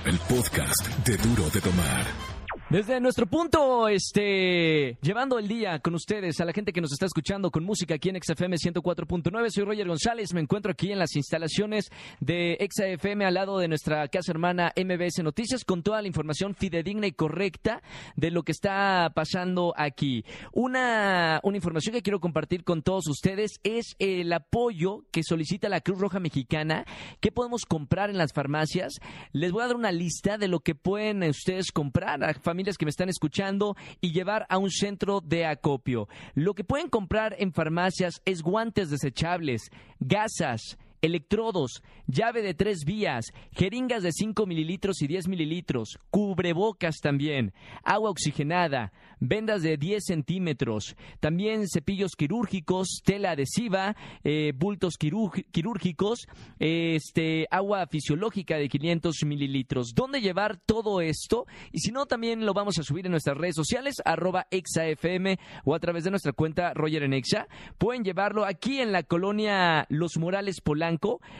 el 0.04 0.18
podcast 0.18 0.86
de 1.06 1.16
Duro 1.16 1.48
de 1.50 1.60
Tomar. 1.60 2.35
Desde 2.68 2.98
nuestro 2.98 3.26
punto, 3.26 3.86
este, 3.86 4.98
llevando 5.00 5.38
el 5.38 5.46
día 5.46 5.78
con 5.78 5.94
ustedes, 5.94 6.40
a 6.40 6.44
la 6.44 6.52
gente 6.52 6.72
que 6.72 6.80
nos 6.80 6.90
está 6.90 7.06
escuchando 7.06 7.52
con 7.52 7.62
música 7.62 7.94
aquí 7.94 8.08
en 8.08 8.20
XFM 8.20 8.56
104.9, 8.56 9.50
soy 9.50 9.64
Roger 9.64 9.86
González, 9.86 10.34
me 10.34 10.40
encuentro 10.40 10.72
aquí 10.72 10.90
en 10.90 10.98
las 10.98 11.14
instalaciones 11.14 11.88
de 12.18 12.58
XFM 12.68 13.24
al 13.24 13.34
lado 13.34 13.58
de 13.58 13.68
nuestra 13.68 14.08
casa 14.08 14.32
hermana 14.32 14.72
MBS 14.76 15.22
Noticias 15.22 15.64
con 15.64 15.84
toda 15.84 16.02
la 16.02 16.08
información 16.08 16.56
fidedigna 16.56 17.06
y 17.06 17.12
correcta 17.12 17.84
de 18.16 18.32
lo 18.32 18.42
que 18.42 18.50
está 18.50 19.12
pasando 19.14 19.72
aquí. 19.76 20.24
Una, 20.52 21.38
una 21.44 21.56
información 21.56 21.94
que 21.94 22.02
quiero 22.02 22.18
compartir 22.18 22.64
con 22.64 22.82
todos 22.82 23.06
ustedes 23.06 23.60
es 23.62 23.94
el 24.00 24.32
apoyo 24.32 25.04
que 25.12 25.22
solicita 25.22 25.68
la 25.68 25.82
Cruz 25.82 26.00
Roja 26.00 26.18
Mexicana, 26.18 26.84
que 27.20 27.30
podemos 27.30 27.64
comprar 27.64 28.10
en 28.10 28.18
las 28.18 28.32
farmacias. 28.32 28.94
Les 29.30 29.52
voy 29.52 29.62
a 29.62 29.68
dar 29.68 29.76
una 29.76 29.92
lista 29.92 30.36
de 30.36 30.48
lo 30.48 30.58
que 30.58 30.74
pueden 30.74 31.22
ustedes 31.22 31.70
comprar 31.70 32.24
a 32.24 32.34
familias 32.56 32.78
que 32.78 32.86
me 32.86 32.90
están 32.90 33.10
escuchando 33.10 33.76
y 34.00 34.12
llevar 34.12 34.46
a 34.48 34.56
un 34.56 34.70
centro 34.70 35.20
de 35.20 35.44
acopio. 35.44 36.08
Lo 36.34 36.54
que 36.54 36.64
pueden 36.64 36.88
comprar 36.88 37.36
en 37.38 37.52
farmacias 37.52 38.22
es 38.24 38.40
guantes 38.40 38.88
desechables, 38.88 39.70
gasas, 40.00 40.78
electrodos, 41.06 41.82
llave 42.06 42.42
de 42.42 42.54
tres 42.54 42.84
vías, 42.84 43.32
jeringas 43.52 44.02
de 44.02 44.12
5 44.12 44.46
mililitros 44.46 45.02
y 45.02 45.06
10 45.06 45.28
mililitros, 45.28 45.98
cubrebocas 46.10 46.96
también, 47.00 47.52
agua 47.82 48.10
oxigenada, 48.10 48.92
vendas 49.20 49.62
de 49.62 49.76
10 49.76 50.04
centímetros, 50.04 50.96
también 51.20 51.68
cepillos 51.68 52.12
quirúrgicos, 52.16 53.00
tela 53.04 53.32
adhesiva, 53.32 53.96
eh, 54.24 54.52
bultos 54.54 54.96
quirúrgicos, 54.98 56.26
este, 56.58 57.46
agua 57.50 57.86
fisiológica 57.86 58.56
de 58.56 58.68
500 58.68 59.24
mililitros. 59.24 59.92
¿Dónde 59.94 60.20
llevar 60.20 60.58
todo 60.58 61.00
esto? 61.00 61.46
Y 61.72 61.80
si 61.80 61.92
no, 61.92 62.06
también 62.06 62.44
lo 62.44 62.54
vamos 62.54 62.78
a 62.78 62.82
subir 62.82 63.06
en 63.06 63.12
nuestras 63.12 63.36
redes 63.36 63.54
sociales, 63.54 63.96
arroba 64.04 64.46
exafm 64.50 65.36
o 65.64 65.74
a 65.74 65.80
través 65.80 66.04
de 66.04 66.10
nuestra 66.10 66.32
cuenta 66.32 66.74
Roger 66.74 67.02
en 67.02 67.12
Exa. 67.12 67.48
Pueden 67.78 68.04
llevarlo 68.04 68.44
aquí 68.44 68.80
en 68.80 68.92
la 68.92 69.02
colonia 69.02 69.86
Los 69.88 70.16
Morales 70.18 70.60
Polanco. 70.60 70.95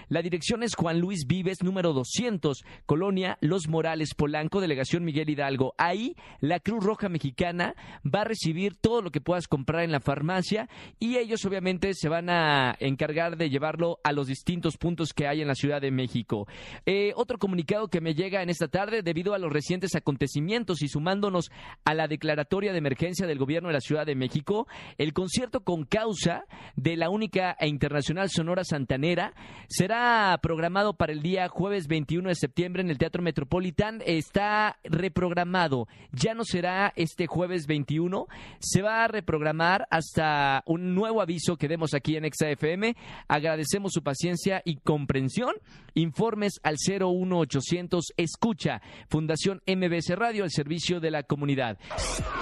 La 0.09 0.23
dirección 0.23 0.63
es 0.63 0.75
Juan 0.75 1.01
Luis 1.01 1.27
Vives, 1.27 1.63
número 1.63 1.93
200, 1.93 2.65
colonia 2.85 3.39
Los 3.41 3.69
Morales 3.69 4.15
Polanco, 4.15 4.61
delegación 4.61 5.05
Miguel 5.05 5.31
Hidalgo. 5.31 5.75
Ahí 5.79 6.15
la 6.41 6.61
Cruz 6.61 6.85
Roja 6.85 7.09
Mexicana 7.09 7.75
va 8.05 8.23
a 8.23 8.25
recibir 8.25 8.77
todo 8.77 9.03
lo 9.03 9.11
que 9.11 9.21
puedas 9.21 9.49
comprar 9.49 9.85
en 9.85 9.93
la 9.93 10.01
farmacia 10.01 10.69
y 10.99 11.17
ellos 11.17 11.45
obviamente 11.45 11.95
se 11.95 12.09
van 12.09 12.29
a 12.29 12.77
encargar 12.81 13.37
de 13.37 13.51
llevarlo 13.51 13.99
a 14.05 14.13
los 14.13 14.27
distintos 14.27 14.77
puntos 14.77 15.13
que 15.13 15.27
hay 15.27 15.41
en 15.41 15.49
la 15.49 15.55
Ciudad 15.55 15.81
de 15.81 15.91
México. 15.91 16.47
Eh, 16.85 17.13
otro 17.17 17.39
comunicado 17.39 17.89
que 17.89 18.01
me 18.01 18.15
llega 18.15 18.43
en 18.43 18.51
esta 18.51 18.69
tarde 18.69 19.03
debido 19.03 19.35
a 19.35 19.39
los 19.39 19.53
recientes 19.53 19.95
acontecimientos 19.95 20.83
y 20.83 20.89
sumándonos 20.89 21.51
a 21.85 21.95
la 21.95 22.09
declaratoria 22.09 22.73
de 22.73 22.79
emergencia 22.79 23.27
del 23.27 23.39
gobierno 23.39 23.69
de 23.69 23.75
la 23.75 23.81
Ciudad 23.81 24.07
de 24.07 24.15
México, 24.15 24.67
el 24.99 25.13
concierto 25.13 25.61
con 25.61 25.85
causa 25.85 26.45
de 26.75 26.97
la 26.97 27.11
única 27.11 27.57
e 27.59 27.69
internacional 27.69 28.29
Sonora 28.31 28.65
Santanera 28.65 29.35
será 29.69 30.39
programado 30.43 30.95
para 30.95 31.13
el 31.13 31.23
día 31.23 31.49
jueves 31.49 31.87
21 31.87 32.29
de 32.29 32.35
septiembre 32.35 32.83
en 32.83 32.91
el 32.91 32.99
Teatro 32.99 33.23
Metropolitan. 33.23 34.03
Está 34.05 34.79
reprogramado. 34.85 35.89
Ya 36.13 36.35
no 36.35 36.45
será 36.45 36.93
este 36.97 37.27
jueves 37.27 37.67
21. 37.67 38.27
Se 38.61 38.83
va 38.83 39.05
a 39.05 39.09
reprogramar 39.09 39.87
hasta 39.91 40.63
un 40.67 40.95
nuevo 40.95 41.21
aviso 41.21 41.57
que 41.57 41.69
demos 41.69 41.95
aquí 41.95 42.17
en 42.17 42.25
ExaFM. 42.25 42.97
Agradecemos 43.29 43.93
su 43.93 44.03
paciencia 44.03 44.63
y 44.65 44.77
comprensión. 44.77 45.55
Informes 45.95 46.61
al 46.63 46.77
01800 46.77 48.13
Escucha, 48.17 48.83
Fundación 49.09 49.63
MBS 49.67 50.15
Radio, 50.17 50.45
al 50.45 50.51
servicio 50.51 51.01
de 51.01 51.11
la 51.11 51.23
comunidad. 51.23 51.79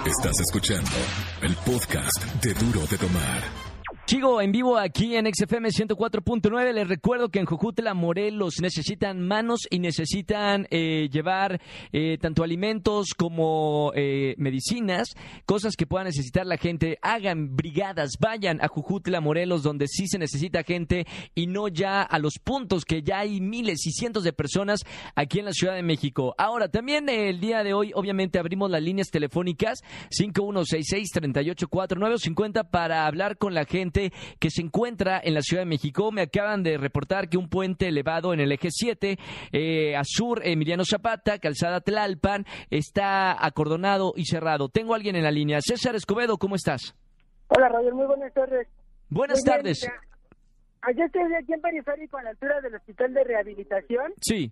Estás 0.05 0.39
escuchando 0.39 0.91
el 1.41 1.55
podcast 1.57 2.23
de 2.43 2.53
Duro 2.53 2.85
de 2.87 2.97
Tomar. 2.97 3.74
Sigo 4.07 4.39
en 4.39 4.51
vivo 4.51 4.77
aquí 4.77 5.15
en 5.15 5.25
XFM 5.25 5.69
104.9. 5.69 6.73
Les 6.73 6.87
recuerdo 6.87 7.29
que 7.29 7.39
en 7.39 7.47
Jojutla, 7.47 7.95
Morelos, 7.95 8.57
necesitan 8.61 9.19
manos 9.19 9.61
y 9.71 9.79
necesitan 9.79 10.67
eh, 10.69 11.09
llevar 11.11 11.59
eh, 11.91 12.19
tanto 12.21 12.43
alimentos 12.43 13.15
como 13.17 13.91
eh, 13.95 14.35
medicinas, 14.37 15.15
cosas 15.47 15.75
que 15.75 15.87
pueda 15.87 16.03
necesitar 16.03 16.45
la 16.45 16.57
gente. 16.57 16.99
Hagan 17.01 17.55
brigadas, 17.55 18.11
vayan 18.19 18.63
a 18.63 18.67
Jojutla, 18.67 19.21
Morelos, 19.21 19.63
donde 19.63 19.87
sí 19.87 20.07
se 20.07 20.19
necesita 20.19 20.61
gente 20.61 21.07
y 21.33 21.47
no 21.47 21.67
ya 21.67 22.03
a 22.03 22.19
los 22.19 22.37
puntos 22.37 22.85
que 22.85 23.01
ya 23.01 23.21
hay 23.21 23.41
miles 23.41 23.87
y 23.87 23.91
cientos 23.91 24.23
de 24.23 24.33
personas 24.33 24.81
aquí 25.15 25.39
en 25.39 25.45
la 25.45 25.53
Ciudad 25.53 25.73
de 25.73 25.81
México. 25.81 26.35
Ahora, 26.37 26.67
también 26.67 27.09
el 27.09 27.39
día 27.39 27.63
de 27.63 27.73
hoy, 27.73 27.91
obviamente, 27.95 28.37
abrimos 28.37 28.69
las 28.69 28.83
líneas 28.83 29.09
telefónicas 29.09 29.79
5166-384950 30.11 32.69
para 32.69 33.07
hablar 33.07 33.39
con 33.39 33.55
la 33.55 33.65
gente 33.65 33.94
que 34.39 34.49
se 34.49 34.61
encuentra 34.61 35.19
en 35.23 35.33
la 35.33 35.41
Ciudad 35.41 35.61
de 35.63 35.69
México. 35.69 36.11
Me 36.11 36.21
acaban 36.21 36.63
de 36.63 36.77
reportar 36.77 37.29
que 37.29 37.37
un 37.37 37.49
puente 37.49 37.87
elevado 37.87 38.33
en 38.33 38.39
el 38.39 38.51
eje 38.51 38.69
7, 38.71 39.17
eh, 39.51 39.95
a 39.95 40.01
sur, 40.03 40.41
Emiliano 40.43 40.83
Zapata, 40.85 41.39
Calzada 41.39 41.81
Tlalpan, 41.81 42.45
está 42.69 43.43
acordonado 43.45 44.13
y 44.15 44.25
cerrado. 44.25 44.69
Tengo 44.69 44.93
a 44.93 44.97
alguien 44.97 45.15
en 45.15 45.23
la 45.23 45.31
línea. 45.31 45.59
César 45.61 45.95
Escobedo, 45.95 46.37
¿cómo 46.37 46.55
estás? 46.55 46.95
Hola, 47.47 47.69
Roger, 47.69 47.93
muy 47.93 48.05
buenas 48.07 48.33
tardes. 48.33 48.67
Buenas 49.09 49.43
tardes. 49.43 49.87
Ayer 50.81 51.05
estoy 51.05 51.33
aquí 51.33 51.53
en 51.53 51.61
Periférico, 51.61 52.17
a 52.17 52.23
la 52.23 52.29
altura 52.31 52.61
del 52.61 52.75
Hospital 52.75 53.13
de 53.13 53.23
Rehabilitación. 53.23 54.13
Sí. 54.21 54.51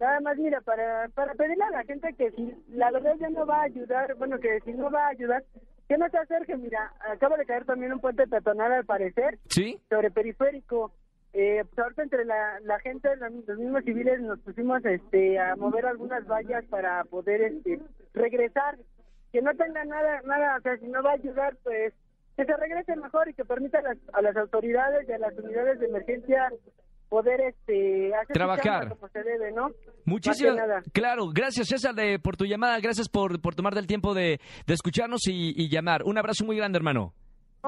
Nada 0.00 0.20
más, 0.20 0.36
mira, 0.38 0.60
para, 0.60 1.08
para 1.14 1.34
pedirle 1.34 1.64
a 1.64 1.70
la 1.70 1.84
gente 1.84 2.14
que 2.16 2.30
si 2.32 2.52
la 2.68 2.90
verdad 2.90 3.14
ya 3.20 3.28
no 3.30 3.46
va 3.46 3.60
a 3.60 3.64
ayudar, 3.64 4.14
bueno, 4.16 4.38
que 4.38 4.60
si 4.64 4.72
no 4.72 4.90
va 4.90 5.06
a 5.06 5.10
ayudar, 5.10 5.44
que 5.88 5.98
no 5.98 6.08
se 6.08 6.18
acerque, 6.18 6.56
mira, 6.56 6.92
acaba 7.10 7.36
de 7.36 7.46
caer 7.46 7.64
también 7.64 7.92
un 7.92 8.00
puente 8.00 8.26
peatonal 8.26 8.72
al 8.72 8.84
parecer. 8.84 9.38
Sí. 9.48 9.78
Sobre 9.88 10.10
periférico. 10.10 10.92
Eh, 11.32 11.64
pues 11.64 11.78
ahorita 11.78 12.02
entre 12.04 12.24
la, 12.24 12.60
la 12.60 12.78
gente, 12.78 13.08
los 13.16 13.58
mismos 13.58 13.84
civiles, 13.84 14.20
nos 14.20 14.38
pusimos 14.40 14.84
este, 14.84 15.38
a 15.38 15.56
mover 15.56 15.84
algunas 15.84 16.24
vallas 16.26 16.64
para 16.66 17.04
poder 17.04 17.42
este, 17.42 17.80
regresar. 18.14 18.78
Que 19.32 19.42
no 19.42 19.52
tenga 19.56 19.84
nada, 19.84 20.22
nada, 20.24 20.56
o 20.58 20.60
sea, 20.60 20.76
si 20.78 20.86
no 20.86 21.02
va 21.02 21.10
a 21.10 21.14
ayudar, 21.14 21.56
pues 21.64 21.92
que 22.36 22.44
se 22.44 22.56
regrese 22.56 22.96
mejor 22.96 23.28
y 23.28 23.34
que 23.34 23.44
permita 23.44 23.78
a 23.78 23.82
las, 23.82 23.98
a 24.12 24.22
las 24.22 24.36
autoridades 24.36 25.08
y 25.08 25.12
a 25.12 25.18
las 25.18 25.36
unidades 25.36 25.80
de 25.80 25.86
emergencia 25.86 26.52
poder 27.14 27.40
este 27.42 28.12
hacer 28.12 28.34
trabajar 28.34 28.88
como 28.88 29.08
se 29.08 29.22
debe, 29.22 29.52
¿no? 29.52 29.70
Muchísimas 30.04 30.56
claro, 30.92 31.28
gracias 31.32 31.68
César 31.68 31.94
de, 31.94 32.18
por 32.18 32.36
tu 32.36 32.44
llamada, 32.44 32.80
gracias 32.80 33.08
por, 33.08 33.40
por 33.40 33.54
tomar 33.54 33.78
el 33.78 33.86
tiempo 33.86 34.14
de, 34.14 34.40
de 34.66 34.74
escucharnos 34.74 35.20
y 35.28 35.68
llamar. 35.68 36.02
Un 36.04 36.18
abrazo 36.18 36.44
muy 36.44 36.56
grande, 36.56 36.76
hermano 36.78 37.14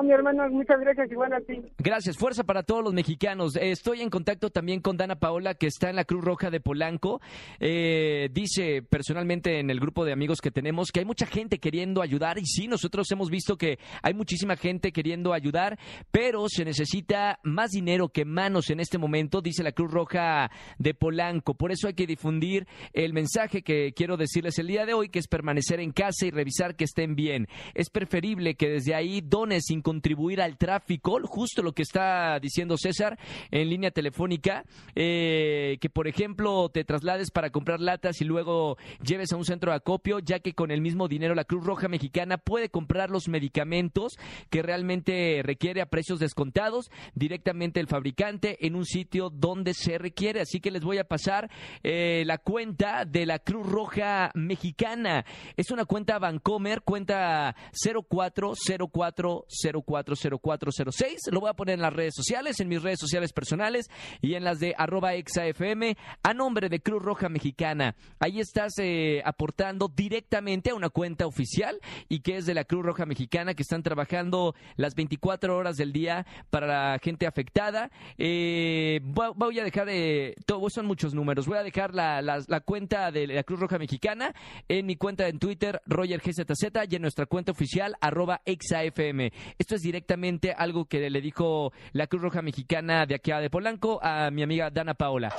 mi 0.02 0.12
hermano, 0.12 0.48
muchas 0.50 0.78
gracias, 0.80 1.10
igual 1.10 1.32
a 1.32 1.40
ti. 1.40 1.62
Gracias, 1.78 2.16
fuerza 2.16 2.44
para 2.44 2.62
todos 2.62 2.84
los 2.84 2.92
mexicanos. 2.92 3.56
Estoy 3.56 4.02
en 4.02 4.10
contacto 4.10 4.50
también 4.50 4.80
con 4.80 4.96
Dana 4.96 5.16
Paola, 5.16 5.54
que 5.54 5.66
está 5.66 5.90
en 5.90 5.96
la 5.96 6.04
Cruz 6.04 6.24
Roja 6.24 6.50
de 6.50 6.60
Polanco. 6.60 7.20
Eh, 7.60 8.28
dice 8.32 8.82
personalmente 8.82 9.58
en 9.58 9.70
el 9.70 9.80
grupo 9.80 10.04
de 10.04 10.12
amigos 10.12 10.40
que 10.40 10.50
tenemos 10.50 10.90
que 10.92 11.00
hay 11.00 11.06
mucha 11.06 11.26
gente 11.26 11.58
queriendo 11.58 12.02
ayudar, 12.02 12.38
y 12.38 12.46
sí, 12.46 12.68
nosotros 12.68 13.10
hemos 13.10 13.30
visto 13.30 13.56
que 13.56 13.78
hay 14.02 14.14
muchísima 14.14 14.56
gente 14.56 14.92
queriendo 14.92 15.32
ayudar, 15.32 15.78
pero 16.10 16.48
se 16.48 16.64
necesita 16.64 17.38
más 17.42 17.70
dinero 17.70 18.08
que 18.08 18.24
manos 18.24 18.70
en 18.70 18.80
este 18.80 18.98
momento, 18.98 19.40
dice 19.40 19.62
la 19.62 19.72
Cruz 19.72 19.90
Roja 19.90 20.50
de 20.78 20.94
Polanco. 20.94 21.54
Por 21.54 21.72
eso 21.72 21.88
hay 21.88 21.94
que 21.94 22.06
difundir 22.06 22.66
el 22.92 23.12
mensaje 23.12 23.62
que 23.62 23.92
quiero 23.94 24.16
decirles 24.16 24.58
el 24.58 24.66
día 24.66 24.86
de 24.86 24.94
hoy, 24.94 25.08
que 25.08 25.18
es 25.18 25.28
permanecer 25.28 25.80
en 25.80 25.92
casa 25.92 26.26
y 26.26 26.30
revisar 26.30 26.76
que 26.76 26.84
estén 26.84 27.14
bien. 27.14 27.46
Es 27.74 27.90
preferible 27.90 28.54
que 28.54 28.68
desde 28.68 28.94
ahí 28.94 29.20
dones 29.20 29.70
contribuir 29.86 30.42
al 30.42 30.56
tráfico, 30.56 31.20
justo 31.26 31.62
lo 31.62 31.70
que 31.70 31.82
está 31.82 32.40
diciendo 32.40 32.76
César 32.76 33.16
en 33.52 33.70
línea 33.70 33.92
telefónica, 33.92 34.64
eh, 34.96 35.78
que 35.80 35.88
por 35.88 36.08
ejemplo 36.08 36.68
te 36.70 36.82
traslades 36.82 37.30
para 37.30 37.50
comprar 37.50 37.78
latas 37.78 38.20
y 38.20 38.24
luego 38.24 38.78
lleves 39.00 39.32
a 39.32 39.36
un 39.36 39.44
centro 39.44 39.70
de 39.70 39.76
acopio, 39.76 40.18
ya 40.18 40.40
que 40.40 40.54
con 40.54 40.72
el 40.72 40.80
mismo 40.80 41.06
dinero 41.06 41.36
la 41.36 41.44
Cruz 41.44 41.64
Roja 41.64 41.86
Mexicana 41.86 42.36
puede 42.36 42.68
comprar 42.68 43.10
los 43.10 43.28
medicamentos 43.28 44.14
que 44.50 44.60
realmente 44.60 45.42
requiere 45.44 45.80
a 45.80 45.86
precios 45.86 46.18
descontados 46.18 46.90
directamente 47.14 47.78
el 47.78 47.86
fabricante 47.86 48.66
en 48.66 48.74
un 48.74 48.86
sitio 48.86 49.30
donde 49.30 49.72
se 49.72 49.98
requiere. 49.98 50.40
Así 50.40 50.58
que 50.58 50.72
les 50.72 50.82
voy 50.82 50.98
a 50.98 51.04
pasar 51.04 51.48
eh, 51.84 52.24
la 52.26 52.38
cuenta 52.38 53.04
de 53.04 53.24
la 53.24 53.38
Cruz 53.38 53.64
Roja 53.64 54.32
Mexicana. 54.34 55.24
Es 55.56 55.70
una 55.70 55.84
cuenta 55.84 56.18
Vancomer, 56.18 56.82
cuenta 56.82 57.54
0404 57.84 59.44
040406. 59.82 61.32
Lo 61.32 61.40
voy 61.40 61.50
a 61.50 61.54
poner 61.54 61.74
en 61.74 61.82
las 61.82 61.92
redes 61.92 62.14
sociales, 62.14 62.60
en 62.60 62.68
mis 62.68 62.82
redes 62.82 62.98
sociales 63.00 63.32
personales 63.32 63.88
y 64.20 64.34
en 64.34 64.44
las 64.44 64.58
de 64.58 64.74
arroba 64.76 65.14
exafm 65.14 65.94
a 66.22 66.34
nombre 66.34 66.68
de 66.68 66.80
Cruz 66.80 67.02
Roja 67.02 67.28
Mexicana. 67.28 67.96
Ahí 68.18 68.40
estás 68.40 68.74
eh, 68.78 69.22
aportando 69.24 69.88
directamente 69.88 70.70
a 70.70 70.74
una 70.74 70.88
cuenta 70.88 71.26
oficial 71.26 71.78
y 72.08 72.20
que 72.20 72.36
es 72.36 72.46
de 72.46 72.54
la 72.54 72.64
Cruz 72.64 72.84
Roja 72.84 73.06
Mexicana 73.06 73.54
que 73.54 73.62
están 73.62 73.82
trabajando 73.82 74.54
las 74.76 74.94
24 74.94 75.56
horas 75.56 75.76
del 75.76 75.92
día 75.92 76.26
para 76.50 76.66
la 76.66 76.98
gente 76.98 77.26
afectada. 77.26 77.90
Eh, 78.18 79.00
voy 79.02 79.58
a 79.58 79.64
dejar 79.64 79.86
de... 79.86 80.34
Todo, 80.46 80.68
son 80.70 80.86
muchos 80.86 81.14
números. 81.14 81.46
Voy 81.46 81.58
a 81.58 81.62
dejar 81.62 81.94
la, 81.94 82.22
la, 82.22 82.60
cuenta 82.60 83.10
de 83.10 83.26
la 83.26 83.42
Cruz 83.42 83.60
Roja 83.60 83.78
Mexicana 83.78 84.34
en 84.68 84.86
mi 84.86 84.96
cuenta 84.96 85.28
en 85.28 85.38
Twitter, 85.38 85.80
Roger 85.86 86.20
GZZ, 86.20 86.90
y 86.90 86.96
en 86.96 87.02
nuestra 87.02 87.26
cuenta 87.26 87.52
oficial, 87.52 87.96
arroba 88.00 88.42
exafm. 88.44 89.30
Esto 89.66 89.74
es 89.74 89.82
directamente 89.82 90.52
algo 90.52 90.84
que 90.84 91.10
le 91.10 91.20
dijo 91.20 91.72
la 91.90 92.06
Cruz 92.06 92.22
Roja 92.22 92.40
Mexicana 92.40 93.04
de 93.04 93.16
aquí 93.16 93.32
a 93.32 93.40
de 93.40 93.50
Polanco 93.50 93.98
a 94.00 94.30
mi 94.30 94.44
amiga 94.44 94.70
Dana 94.70 94.94
Paola. 94.94 95.34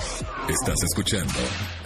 Estás 0.46 0.82
escuchando 0.82 1.32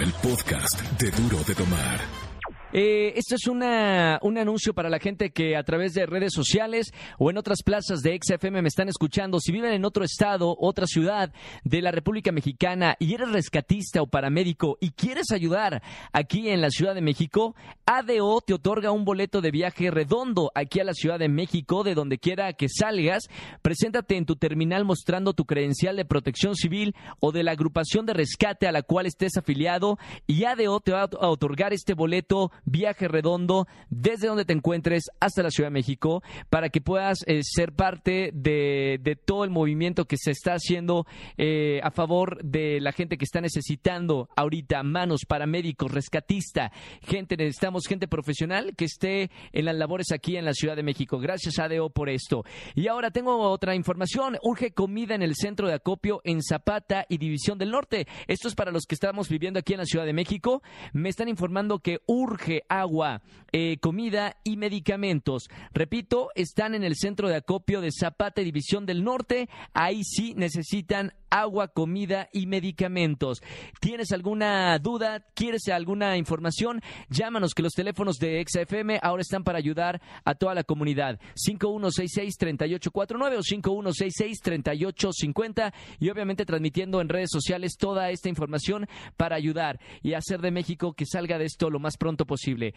el 0.01 0.13
podcast 0.15 0.81
de 1.01 1.13
Duro 1.13 1.39
de 1.45 1.55
Tomar. 1.55 2.32
Eh, 2.75 3.13
esto 3.17 3.35
es 3.35 3.47
una, 3.49 4.19
un 4.23 4.39
anuncio 4.39 4.73
para 4.73 4.89
la 4.89 4.99
gente 4.99 5.31
que 5.31 5.57
a 5.57 5.63
través 5.63 5.93
de 5.93 6.07
redes 6.07 6.33
sociales 6.33 6.91
o 7.19 7.31
en 7.31 7.37
otras 7.37 7.63
plazas 7.63 8.01
de 8.01 8.19
XFM 8.19 8.63
me 8.63 8.69
están 8.69 8.89
escuchando. 8.89 9.41
Si 9.41 9.53
viven 9.53 9.75
en 9.75 9.85
otro 9.85 10.05
estado, 10.05 10.57
otra 10.59 10.87
ciudad 10.87 11.35
de 11.65 11.83
la 11.83 11.91
República 11.91 12.33
Mexicana 12.33 12.97
y 12.99 13.13
eres 13.13 13.31
rescatista 13.31 14.01
o 14.01 14.07
paramédico 14.07 14.79
y 14.81 14.93
quieres 14.93 15.33
ayudar 15.33 15.83
aquí 16.13 16.49
en 16.49 16.63
la 16.63 16.71
Ciudad 16.71 16.95
de 16.95 17.03
México, 17.03 17.55
ADO 17.85 18.41
te 18.41 18.55
otorga 18.55 18.91
un 18.91 19.05
boleto 19.05 19.43
de 19.43 19.51
viaje 19.51 19.91
redondo 19.91 20.51
aquí 20.55 20.81
a 20.81 20.85
la 20.85 20.95
Ciudad 20.95 21.19
de 21.19 21.29
México, 21.29 21.85
de 21.85 21.95
donde 21.95 22.19
quiera 22.19 22.55
que 22.55 22.69
salgas. 22.71 23.29
Preséntate 23.61 24.17
en 24.17 24.25
tu 24.25 24.37
terminal 24.37 24.87
mostrando 24.87 25.35
tu 25.35 25.45
credencial 25.45 25.97
de 25.97 26.07
protección 26.07 26.55
civil 26.55 26.95
o 27.21 27.33
de 27.33 27.43
la 27.43 27.53
agrupación 27.53 28.07
de 28.07 28.15
rescate 28.15 28.67
a 28.67 28.73
la 28.73 28.83
cual 28.83 29.05
estés 29.05 29.37
afiliado 29.37 29.99
y 30.27 30.45
ADO 30.45 30.81
te 30.81 30.93
va 30.93 31.03
a 31.03 31.29
otorgar 31.29 31.75
este 31.75 31.93
boleto 31.93 32.51
viaje 32.65 33.09
redondo 33.09 33.67
desde 33.91 34.29
donde 34.29 34.45
te 34.45 34.53
encuentres 34.53 35.05
hasta 35.21 35.43
la 35.43 35.51
Ciudad 35.51 35.69
de 35.69 35.75
México 35.75 36.23
para 36.51 36.69
que 36.69 36.81
puedas 36.81 37.19
eh, 37.27 37.41
ser 37.43 37.73
parte 37.73 38.31
de, 38.35 39.19
todo 39.25 39.45
el 39.45 39.51
movimiento 39.51 40.07
que 40.07 40.17
se 40.17 40.31
está 40.31 40.55
haciendo 40.55 41.07
eh, 41.37 41.81
a 41.83 41.91
favor 41.91 42.43
de 42.43 42.81
la 42.81 42.93
gente 42.93 43.19
que 43.19 43.25
está 43.25 43.41
necesitando 43.41 44.29
ahorita 44.37 44.83
manos, 44.83 45.23
paramédicos, 45.27 45.91
rescatista, 45.93 46.73
gente, 47.03 47.37
necesitamos 47.37 47.87
gente 47.87 48.09
profesional 48.09 48.75
que 48.77 48.87
esté 48.87 49.31
en 49.53 49.65
las 49.65 49.77
labores 49.77 50.13
aquí 50.13 50.37
en 50.37 50.45
la 50.45 50.55
Ciudad 50.55 50.77
de 50.77 50.83
México. 50.83 51.19
Gracias 51.19 51.59
ADO 51.59 51.91
por 51.91 52.09
esto. 52.09 52.45
Y 52.75 52.89
ahora 52.89 53.11
tengo 53.11 53.37
otra 53.39 53.75
información. 53.75 54.39
Urge 54.43 54.73
comida 54.73 55.15
en 55.15 55.23
el 55.23 55.35
centro 55.35 55.69
de 55.69 55.75
acopio 55.75 56.21
en 56.25 56.43
Zapata 56.43 57.07
y 57.09 57.19
División 57.19 57.59
del 57.59 57.71
Norte. 57.71 58.07
Esto 58.27 58.49
es 58.49 58.55
para 58.55 58.73
los 58.73 58.85
que 58.87 58.95
estamos 58.95 59.29
viviendo 59.29 59.59
aquí 59.59 59.73
en 59.75 59.81
la 59.81 59.87
Ciudad 59.87 60.07
de 60.07 60.13
México. 60.13 60.63
Me 60.93 61.09
están 61.09 61.29
informando 61.29 61.79
que 61.79 62.01
urge 62.07 62.52
agua, 62.69 63.23
eh, 63.53 63.79
comida 63.81 64.37
y 64.45 64.57
medicamentos. 64.57 65.49
Repito, 65.73 66.31
están 66.35 66.75
en 66.75 66.85
el 66.85 66.97
centro 66.97 67.29
de 67.29 67.37
acopio 67.37 67.81
de 67.81 67.91
Zapata 67.91 68.43
División 68.43 68.87
del 68.87 69.05
Norte. 69.05 69.49
Ahí 69.73 70.03
sí 70.05 70.35
necesitan 70.37 71.13
agua, 71.33 71.67
comida 71.69 72.29
y 72.33 72.47
medicamentos. 72.47 73.43
¿Tienes 73.81 74.13
alguna 74.13 74.79
duda? 74.79 75.25
¿Quieres 75.35 75.67
alguna 75.69 76.19
información? 76.19 76.83
Llámanos 77.09 77.55
que 77.55 77.63
los 77.63 77.73
teléfonos 77.73 78.19
de 78.19 78.45
XFM 78.47 79.01
ahora 79.03 79.23
están 79.23 79.43
para 79.43 79.57
ayudar 79.59 80.03
a 80.25 80.35
toda 80.35 80.55
la 80.55 80.63
comunidad. 80.63 81.19
5166-3849 81.35 83.39
o 83.39 83.43
5166-3850 83.43 85.73
y 85.99 86.11
obviamente 86.11 86.45
transmitiendo 86.45 87.01
en 87.01 87.09
redes 87.09 87.31
sociales 87.33 87.79
toda 87.79 88.11
esta 88.11 88.29
información 88.29 88.87
para 89.17 89.37
ayudar 89.37 89.81
y 90.03 90.13
hacer 90.13 90.43
de 90.43 90.51
México 90.51 90.93
que 90.93 91.07
salga 91.07 91.39
de 91.39 91.47
esto 91.47 91.71
lo 91.71 91.79
más 91.79 91.97
pronto 91.97 92.27
posible. 92.27 92.75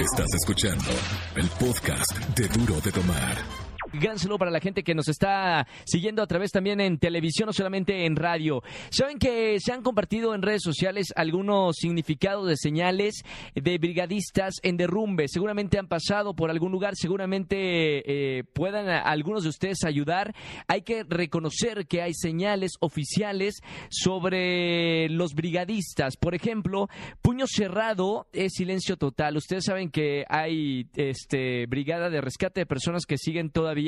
Estás 0.00 0.34
escuchando 0.34 0.90
el 1.36 1.48
podcast 1.50 2.18
de 2.36 2.48
Duro 2.48 2.80
de 2.80 2.90
Tomar. 2.90 3.73
Gran 4.00 4.18
saludo 4.18 4.38
para 4.38 4.50
la 4.50 4.58
gente 4.58 4.82
que 4.82 4.92
nos 4.92 5.06
está 5.06 5.68
siguiendo 5.84 6.20
a 6.20 6.26
través 6.26 6.50
también 6.50 6.80
en 6.80 6.98
televisión, 6.98 7.48
o 7.48 7.52
solamente 7.52 8.06
en 8.06 8.16
radio. 8.16 8.60
Saben 8.90 9.18
que 9.20 9.60
se 9.60 9.72
han 9.72 9.82
compartido 9.82 10.34
en 10.34 10.42
redes 10.42 10.62
sociales 10.62 11.12
algunos 11.14 11.76
significados 11.76 12.48
de 12.48 12.56
señales 12.56 13.22
de 13.54 13.78
brigadistas 13.78 14.54
en 14.64 14.76
derrumbe. 14.76 15.28
Seguramente 15.28 15.78
han 15.78 15.86
pasado 15.86 16.34
por 16.34 16.50
algún 16.50 16.72
lugar, 16.72 16.94
seguramente 16.96 18.38
eh, 18.38 18.42
puedan 18.52 18.88
algunos 18.88 19.44
de 19.44 19.50
ustedes 19.50 19.84
ayudar. 19.84 20.34
Hay 20.66 20.82
que 20.82 21.04
reconocer 21.04 21.86
que 21.86 22.02
hay 22.02 22.14
señales 22.14 22.72
oficiales 22.80 23.60
sobre 23.90 25.08
los 25.08 25.34
brigadistas. 25.34 26.16
Por 26.16 26.34
ejemplo, 26.34 26.88
puño 27.22 27.46
cerrado 27.46 28.26
es 28.32 28.54
silencio 28.54 28.96
total. 28.96 29.36
Ustedes 29.36 29.66
saben 29.66 29.90
que 29.90 30.24
hay 30.28 30.88
este 30.96 31.66
brigada 31.66 32.10
de 32.10 32.20
rescate 32.20 32.58
de 32.58 32.66
personas 32.66 33.06
que 33.06 33.18
siguen 33.18 33.50
todavía 33.50 33.83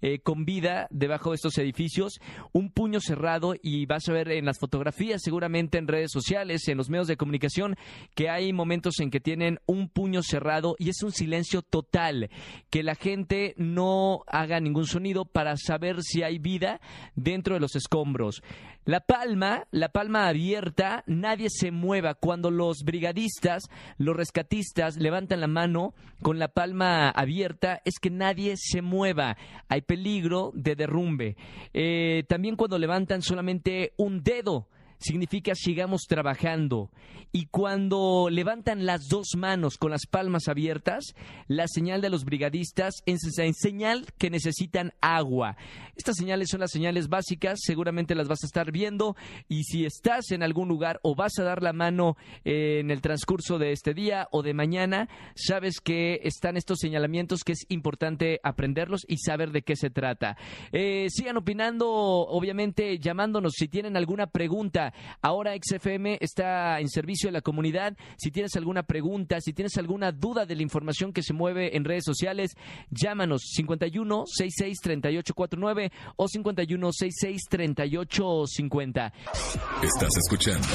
eh, 0.00 0.18
con 0.20 0.44
vida 0.44 0.86
debajo 0.90 1.30
de 1.30 1.36
estos 1.36 1.58
edificios, 1.58 2.20
un 2.52 2.70
puño 2.70 3.00
cerrado 3.00 3.54
y 3.62 3.86
vas 3.86 4.08
a 4.08 4.12
ver 4.12 4.30
en 4.30 4.44
las 4.44 4.58
fotografías, 4.58 5.20
seguramente 5.22 5.78
en 5.78 5.88
redes 5.88 6.10
sociales, 6.12 6.66
en 6.68 6.78
los 6.78 6.88
medios 6.88 7.08
de 7.08 7.16
comunicación, 7.16 7.76
que 8.14 8.28
hay 8.28 8.52
momentos 8.52 9.00
en 9.00 9.10
que 9.10 9.20
tienen 9.20 9.58
un 9.66 9.88
puño 9.88 10.22
cerrado 10.22 10.76
y 10.78 10.88
es 10.88 11.02
un 11.02 11.12
silencio 11.12 11.62
total, 11.62 12.30
que 12.70 12.82
la 12.82 12.94
gente 12.94 13.54
no 13.56 14.22
haga 14.26 14.60
ningún 14.60 14.86
sonido 14.86 15.24
para 15.24 15.56
saber 15.56 16.02
si 16.02 16.22
hay 16.22 16.38
vida 16.38 16.80
dentro 17.14 17.54
de 17.54 17.60
los 17.60 17.76
escombros. 17.76 18.42
La 18.84 18.98
palma, 18.98 19.68
la 19.70 19.90
palma 19.90 20.26
abierta, 20.26 21.04
nadie 21.06 21.46
se 21.50 21.70
mueva. 21.70 22.14
Cuando 22.14 22.50
los 22.50 22.78
brigadistas, 22.84 23.62
los 23.96 24.16
rescatistas 24.16 24.96
levantan 24.96 25.40
la 25.40 25.46
mano 25.46 25.94
con 26.20 26.40
la 26.40 26.48
palma 26.48 27.08
abierta, 27.10 27.80
es 27.84 28.00
que 28.00 28.10
nadie 28.10 28.54
se 28.56 28.82
mueva. 28.82 29.31
Hay 29.68 29.82
peligro 29.82 30.52
de 30.54 30.76
derrumbe. 30.76 31.36
Eh, 31.72 32.24
también 32.28 32.56
cuando 32.56 32.78
levantan 32.78 33.22
solamente 33.22 33.92
un 33.96 34.22
dedo, 34.22 34.68
significa 35.02 35.54
sigamos 35.54 36.02
trabajando. 36.08 36.90
Y 37.32 37.46
cuando 37.46 38.28
levantan 38.30 38.84
las 38.84 39.08
dos 39.08 39.28
manos 39.36 39.78
con 39.78 39.90
las 39.90 40.06
palmas 40.06 40.48
abiertas, 40.48 41.14
la 41.48 41.66
señal 41.66 42.02
de 42.02 42.10
los 42.10 42.24
brigadistas 42.24 43.02
es 43.06 43.20
señal 43.54 44.06
que 44.18 44.30
necesitan 44.30 44.92
agua. 45.00 45.56
Estas 45.96 46.16
señales 46.16 46.48
son 46.50 46.60
las 46.60 46.70
señales 46.70 47.08
básicas, 47.08 47.60
seguramente 47.62 48.14
las 48.14 48.28
vas 48.28 48.42
a 48.42 48.46
estar 48.46 48.72
viendo 48.72 49.16
y 49.48 49.64
si 49.64 49.84
estás 49.84 50.30
en 50.30 50.42
algún 50.42 50.68
lugar 50.68 51.00
o 51.02 51.14
vas 51.14 51.38
a 51.38 51.42
dar 51.42 51.62
la 51.62 51.72
mano 51.72 52.16
eh, 52.44 52.80
en 52.80 52.90
el 52.90 53.00
transcurso 53.00 53.58
de 53.58 53.72
este 53.72 53.94
día 53.94 54.28
o 54.30 54.42
de 54.42 54.54
mañana, 54.54 55.08
sabes 55.34 55.80
que 55.80 56.20
están 56.24 56.56
estos 56.56 56.78
señalamientos 56.80 57.44
que 57.44 57.52
es 57.52 57.66
importante 57.68 58.40
aprenderlos 58.42 59.04
y 59.08 59.18
saber 59.18 59.52
de 59.52 59.62
qué 59.62 59.76
se 59.76 59.90
trata. 59.90 60.36
Eh, 60.72 61.06
sigan 61.10 61.36
opinando, 61.36 61.88
obviamente 61.88 62.98
llamándonos 62.98 63.52
si 63.56 63.68
tienen 63.68 63.96
alguna 63.96 64.26
pregunta 64.26 64.91
Ahora 65.20 65.54
XFM 65.56 66.18
está 66.20 66.80
en 66.80 66.88
servicio 66.88 67.28
de 67.28 67.32
la 67.32 67.40
comunidad. 67.40 67.96
Si 68.16 68.30
tienes 68.30 68.56
alguna 68.56 68.82
pregunta, 68.82 69.40
si 69.40 69.52
tienes 69.52 69.76
alguna 69.76 70.12
duda 70.12 70.46
de 70.46 70.56
la 70.56 70.62
información 70.62 71.12
que 71.12 71.22
se 71.22 71.32
mueve 71.32 71.76
en 71.76 71.84
redes 71.84 72.04
sociales, 72.04 72.52
llámanos 72.90 73.42
51 73.54 74.24
66 74.26 74.78
3849 74.80 75.92
o 76.16 76.28
51 76.28 76.92
66 76.92 77.42
3850. 77.48 79.12
Estás 79.82 80.16
escuchando 80.16 80.68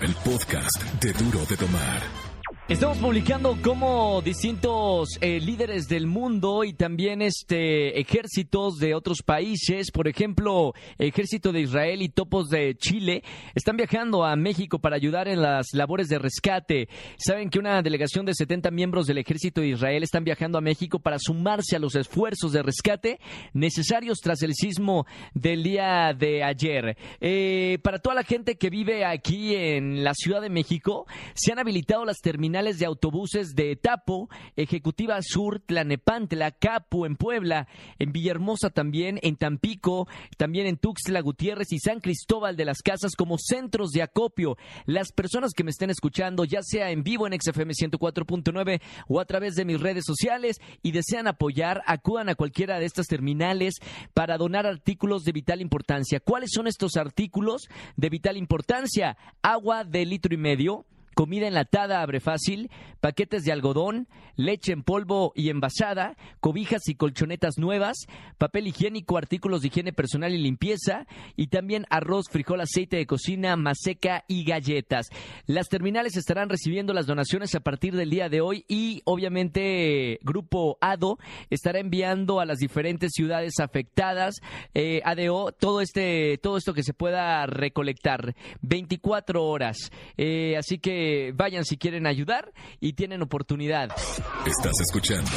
el 0.00 0.14
podcast 0.16 0.82
de 1.00 1.12
Duro 1.12 1.44
de 1.46 1.56
Tomar. 1.56 2.33
Estamos 2.66 2.96
publicando 2.96 3.58
cómo 3.62 4.22
distintos 4.22 5.18
eh, 5.20 5.38
líderes 5.38 5.86
del 5.86 6.06
mundo 6.06 6.64
y 6.64 6.72
también 6.72 7.20
este 7.20 8.00
ejércitos 8.00 8.78
de 8.78 8.94
otros 8.94 9.18
países, 9.22 9.90
por 9.90 10.08
ejemplo, 10.08 10.72
ejército 10.96 11.52
de 11.52 11.60
Israel 11.60 12.00
y 12.00 12.08
topos 12.08 12.48
de 12.48 12.74
Chile, 12.76 13.22
están 13.54 13.76
viajando 13.76 14.24
a 14.24 14.34
México 14.36 14.78
para 14.78 14.96
ayudar 14.96 15.28
en 15.28 15.42
las 15.42 15.74
labores 15.74 16.08
de 16.08 16.18
rescate. 16.18 16.88
Saben 17.18 17.50
que 17.50 17.58
una 17.58 17.82
delegación 17.82 18.24
de 18.24 18.32
70 18.32 18.70
miembros 18.70 19.06
del 19.06 19.18
ejército 19.18 19.60
de 19.60 19.68
Israel 19.68 20.02
están 20.02 20.24
viajando 20.24 20.56
a 20.56 20.62
México 20.62 21.00
para 21.00 21.18
sumarse 21.18 21.76
a 21.76 21.80
los 21.80 21.94
esfuerzos 21.94 22.52
de 22.52 22.62
rescate 22.62 23.20
necesarios 23.52 24.20
tras 24.22 24.42
el 24.42 24.54
sismo 24.54 25.04
del 25.34 25.62
día 25.64 26.14
de 26.18 26.42
ayer. 26.42 26.96
Eh, 27.20 27.78
para 27.82 27.98
toda 27.98 28.14
la 28.14 28.24
gente 28.24 28.56
que 28.56 28.70
vive 28.70 29.04
aquí 29.04 29.54
en 29.54 30.02
la 30.02 30.14
Ciudad 30.14 30.40
de 30.40 30.48
México, 30.48 31.06
se 31.34 31.52
han 31.52 31.58
habilitado 31.58 32.06
las 32.06 32.20
terminales 32.22 32.53
de 32.54 32.86
autobuses 32.86 33.56
de 33.56 33.72
Etapo, 33.72 34.28
Ejecutiva 34.54 35.18
Sur, 35.22 35.58
Tlanepantla, 35.58 36.52
Capu 36.52 37.04
en 37.04 37.16
Puebla, 37.16 37.66
en 37.98 38.12
Villahermosa 38.12 38.70
también, 38.70 39.18
en 39.22 39.34
Tampico, 39.34 40.06
también 40.36 40.68
en 40.68 40.76
Tuxtla 40.76 41.20
Gutiérrez 41.20 41.72
y 41.72 41.80
San 41.80 41.98
Cristóbal 41.98 42.56
de 42.56 42.64
las 42.64 42.80
Casas 42.80 43.16
como 43.16 43.38
centros 43.38 43.90
de 43.90 44.02
acopio. 44.02 44.56
Las 44.86 45.10
personas 45.10 45.50
que 45.52 45.64
me 45.64 45.72
estén 45.72 45.90
escuchando, 45.90 46.44
ya 46.44 46.62
sea 46.62 46.92
en 46.92 47.02
vivo 47.02 47.26
en 47.26 47.32
XFM 47.40 47.72
104.9 47.72 48.80
o 49.08 49.18
a 49.18 49.24
través 49.24 49.56
de 49.56 49.64
mis 49.64 49.80
redes 49.80 50.04
sociales 50.06 50.60
y 50.80 50.92
desean 50.92 51.26
apoyar, 51.26 51.82
acudan 51.88 52.28
a 52.28 52.36
cualquiera 52.36 52.78
de 52.78 52.86
estas 52.86 53.08
terminales 53.08 53.74
para 54.14 54.38
donar 54.38 54.64
artículos 54.64 55.24
de 55.24 55.32
vital 55.32 55.60
importancia. 55.60 56.20
¿Cuáles 56.20 56.50
son 56.54 56.68
estos 56.68 56.96
artículos 56.96 57.62
de 57.96 58.10
vital 58.10 58.36
importancia? 58.36 59.16
Agua 59.42 59.82
de 59.82 60.06
litro 60.06 60.32
y 60.32 60.38
medio, 60.38 60.86
comida 61.14 61.46
enlatada 61.46 62.02
abre 62.02 62.20
fácil, 62.20 62.70
paquetes 63.00 63.44
de 63.44 63.52
algodón, 63.52 64.08
leche 64.36 64.72
en 64.72 64.82
polvo 64.82 65.32
y 65.34 65.48
envasada, 65.48 66.16
cobijas 66.40 66.88
y 66.88 66.94
colchonetas 66.94 67.58
nuevas, 67.58 67.96
papel 68.38 68.66
higiénico, 68.66 69.16
artículos 69.16 69.62
de 69.62 69.68
higiene 69.68 69.92
personal 69.92 70.32
y 70.34 70.38
limpieza, 70.38 71.06
y 71.36 71.48
también 71.48 71.86
arroz, 71.90 72.26
frijol, 72.30 72.60
aceite 72.60 72.96
de 72.96 73.06
cocina, 73.06 73.56
maseca 73.56 74.24
y 74.28 74.44
galletas. 74.44 75.08
Las 75.46 75.68
terminales 75.68 76.16
estarán 76.16 76.48
recibiendo 76.48 76.92
las 76.92 77.06
donaciones 77.06 77.54
a 77.54 77.60
partir 77.60 77.94
del 77.94 78.10
día 78.10 78.28
de 78.28 78.40
hoy 78.40 78.64
y 78.68 79.02
obviamente 79.04 80.18
Grupo 80.22 80.78
ADO 80.80 81.18
estará 81.50 81.78
enviando 81.78 82.40
a 82.40 82.46
las 82.46 82.58
diferentes 82.58 83.12
ciudades 83.12 83.60
afectadas, 83.60 84.36
eh, 84.74 85.00
ADO, 85.04 85.52
todo 85.52 85.80
este, 85.80 86.38
todo 86.38 86.56
esto 86.56 86.74
que 86.74 86.82
se 86.82 86.94
pueda 86.94 87.46
recolectar, 87.46 88.34
24 88.62 89.44
horas. 89.44 89.76
Eh, 90.16 90.56
así 90.56 90.78
que 90.78 91.03
que 91.04 91.32
vayan 91.34 91.64
si 91.64 91.76
quieren 91.76 92.06
ayudar 92.06 92.52
y 92.80 92.94
tienen 92.94 93.20
oportunidad. 93.20 93.90
Estás 94.46 94.80
escuchando 94.80 95.30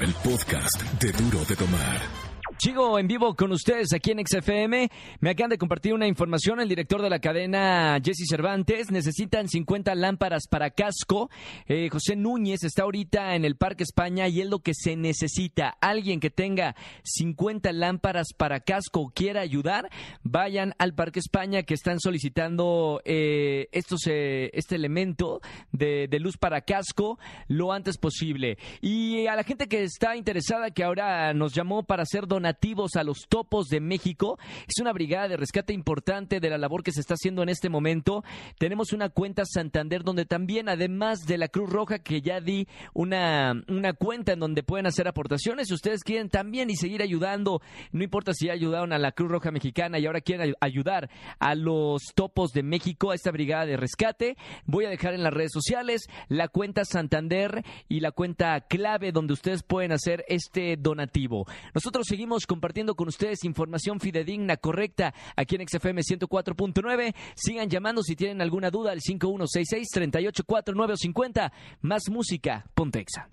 el 0.00 0.12
podcast 0.14 0.82
de 1.00 1.12
Duro 1.12 1.44
de 1.44 1.54
Tomar. 1.54 2.31
Sigo 2.62 2.96
en 2.96 3.08
vivo 3.08 3.34
con 3.34 3.50
ustedes 3.50 3.92
aquí 3.92 4.12
en 4.12 4.24
XFM. 4.24 4.88
Me 5.18 5.30
acaban 5.30 5.50
de 5.50 5.58
compartir 5.58 5.94
una 5.94 6.06
información. 6.06 6.60
El 6.60 6.68
director 6.68 7.02
de 7.02 7.10
la 7.10 7.18
cadena, 7.18 7.98
Jesse 8.00 8.24
Cervantes, 8.28 8.92
necesitan 8.92 9.48
50 9.48 9.92
lámparas 9.96 10.46
para 10.46 10.70
casco. 10.70 11.28
Eh, 11.66 11.88
José 11.90 12.14
Núñez 12.14 12.62
está 12.62 12.84
ahorita 12.84 13.34
en 13.34 13.44
el 13.44 13.56
Parque 13.56 13.82
España 13.82 14.28
y 14.28 14.42
es 14.42 14.46
lo 14.48 14.60
que 14.60 14.74
se 14.74 14.94
necesita. 14.94 15.70
Alguien 15.80 16.20
que 16.20 16.30
tenga 16.30 16.76
50 17.02 17.72
lámparas 17.72 18.28
para 18.36 18.60
casco 18.60 19.10
quiera 19.12 19.40
ayudar, 19.40 19.90
vayan 20.22 20.72
al 20.78 20.94
Parque 20.94 21.18
España 21.18 21.64
que 21.64 21.74
están 21.74 21.98
solicitando 21.98 23.02
eh, 23.04 23.70
eh, 23.72 24.50
este 24.52 24.74
elemento 24.76 25.40
de, 25.72 26.06
de 26.06 26.20
luz 26.20 26.36
para 26.36 26.60
casco 26.60 27.18
lo 27.48 27.72
antes 27.72 27.98
posible. 27.98 28.56
Y 28.80 29.26
a 29.26 29.34
la 29.34 29.42
gente 29.42 29.66
que 29.66 29.82
está 29.82 30.14
interesada, 30.14 30.70
que 30.70 30.84
ahora 30.84 31.34
nos 31.34 31.54
llamó 31.54 31.82
para 31.82 32.04
hacer 32.04 32.28
donaciones 32.28 32.51
a 32.96 33.04
los 33.04 33.26
topos 33.28 33.68
de 33.68 33.80
México. 33.80 34.38
Es 34.66 34.80
una 34.80 34.92
brigada 34.92 35.28
de 35.28 35.36
rescate 35.36 35.72
importante 35.72 36.40
de 36.40 36.50
la 36.50 36.58
labor 36.58 36.82
que 36.82 36.92
se 36.92 37.00
está 37.00 37.14
haciendo 37.14 37.42
en 37.42 37.48
este 37.48 37.68
momento. 37.68 38.24
Tenemos 38.58 38.92
una 38.92 39.08
cuenta 39.08 39.44
Santander 39.44 40.02
donde 40.02 40.24
también, 40.24 40.68
además 40.68 41.20
de 41.26 41.38
la 41.38 41.48
Cruz 41.48 41.70
Roja, 41.70 41.98
que 41.98 42.22
ya 42.22 42.40
di 42.40 42.66
una, 42.94 43.54
una 43.68 43.92
cuenta 43.92 44.32
en 44.32 44.40
donde 44.40 44.62
pueden 44.62 44.86
hacer 44.86 45.08
aportaciones, 45.08 45.68
si 45.68 45.74
ustedes 45.74 46.02
quieren 46.02 46.28
también 46.28 46.70
y 46.70 46.76
seguir 46.76 47.02
ayudando, 47.02 47.60
no 47.92 48.02
importa 48.02 48.32
si 48.32 48.46
ya 48.46 48.52
ayudaron 48.52 48.92
a 48.92 48.98
la 48.98 49.12
Cruz 49.12 49.30
Roja 49.30 49.50
Mexicana 49.50 49.98
y 49.98 50.06
ahora 50.06 50.20
quieren 50.20 50.54
ayudar 50.60 51.10
a 51.38 51.54
los 51.54 52.02
topos 52.14 52.52
de 52.52 52.62
México, 52.62 53.10
a 53.10 53.14
esta 53.14 53.30
brigada 53.30 53.66
de 53.66 53.76
rescate, 53.76 54.36
voy 54.64 54.86
a 54.86 54.90
dejar 54.90 55.14
en 55.14 55.22
las 55.22 55.34
redes 55.34 55.52
sociales 55.52 56.06
la 56.28 56.48
cuenta 56.48 56.84
Santander 56.84 57.64
y 57.88 58.00
la 58.00 58.12
cuenta 58.12 58.60
clave 58.62 59.12
donde 59.12 59.34
ustedes 59.34 59.62
pueden 59.62 59.92
hacer 59.92 60.24
este 60.28 60.76
donativo. 60.76 61.46
Nosotros 61.74 62.06
seguimos 62.08 62.31
compartiendo 62.46 62.94
con 62.94 63.08
ustedes 63.08 63.44
información 63.44 64.00
fidedigna, 64.00 64.56
correcta, 64.56 65.12
aquí 65.36 65.56
en 65.56 65.68
XFM 65.68 66.00
104.9. 66.00 67.14
Sigan 67.34 67.68
llamando 67.68 68.02
si 68.02 68.16
tienen 68.16 68.40
alguna 68.40 68.70
duda 68.70 68.92
al 68.92 69.00
5166-384950. 69.00 71.52
Más 71.82 72.04
música, 72.10 72.64
Pontexa. 72.74 73.28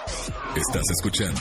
Estás 0.56 0.90
escuchando 0.92 1.40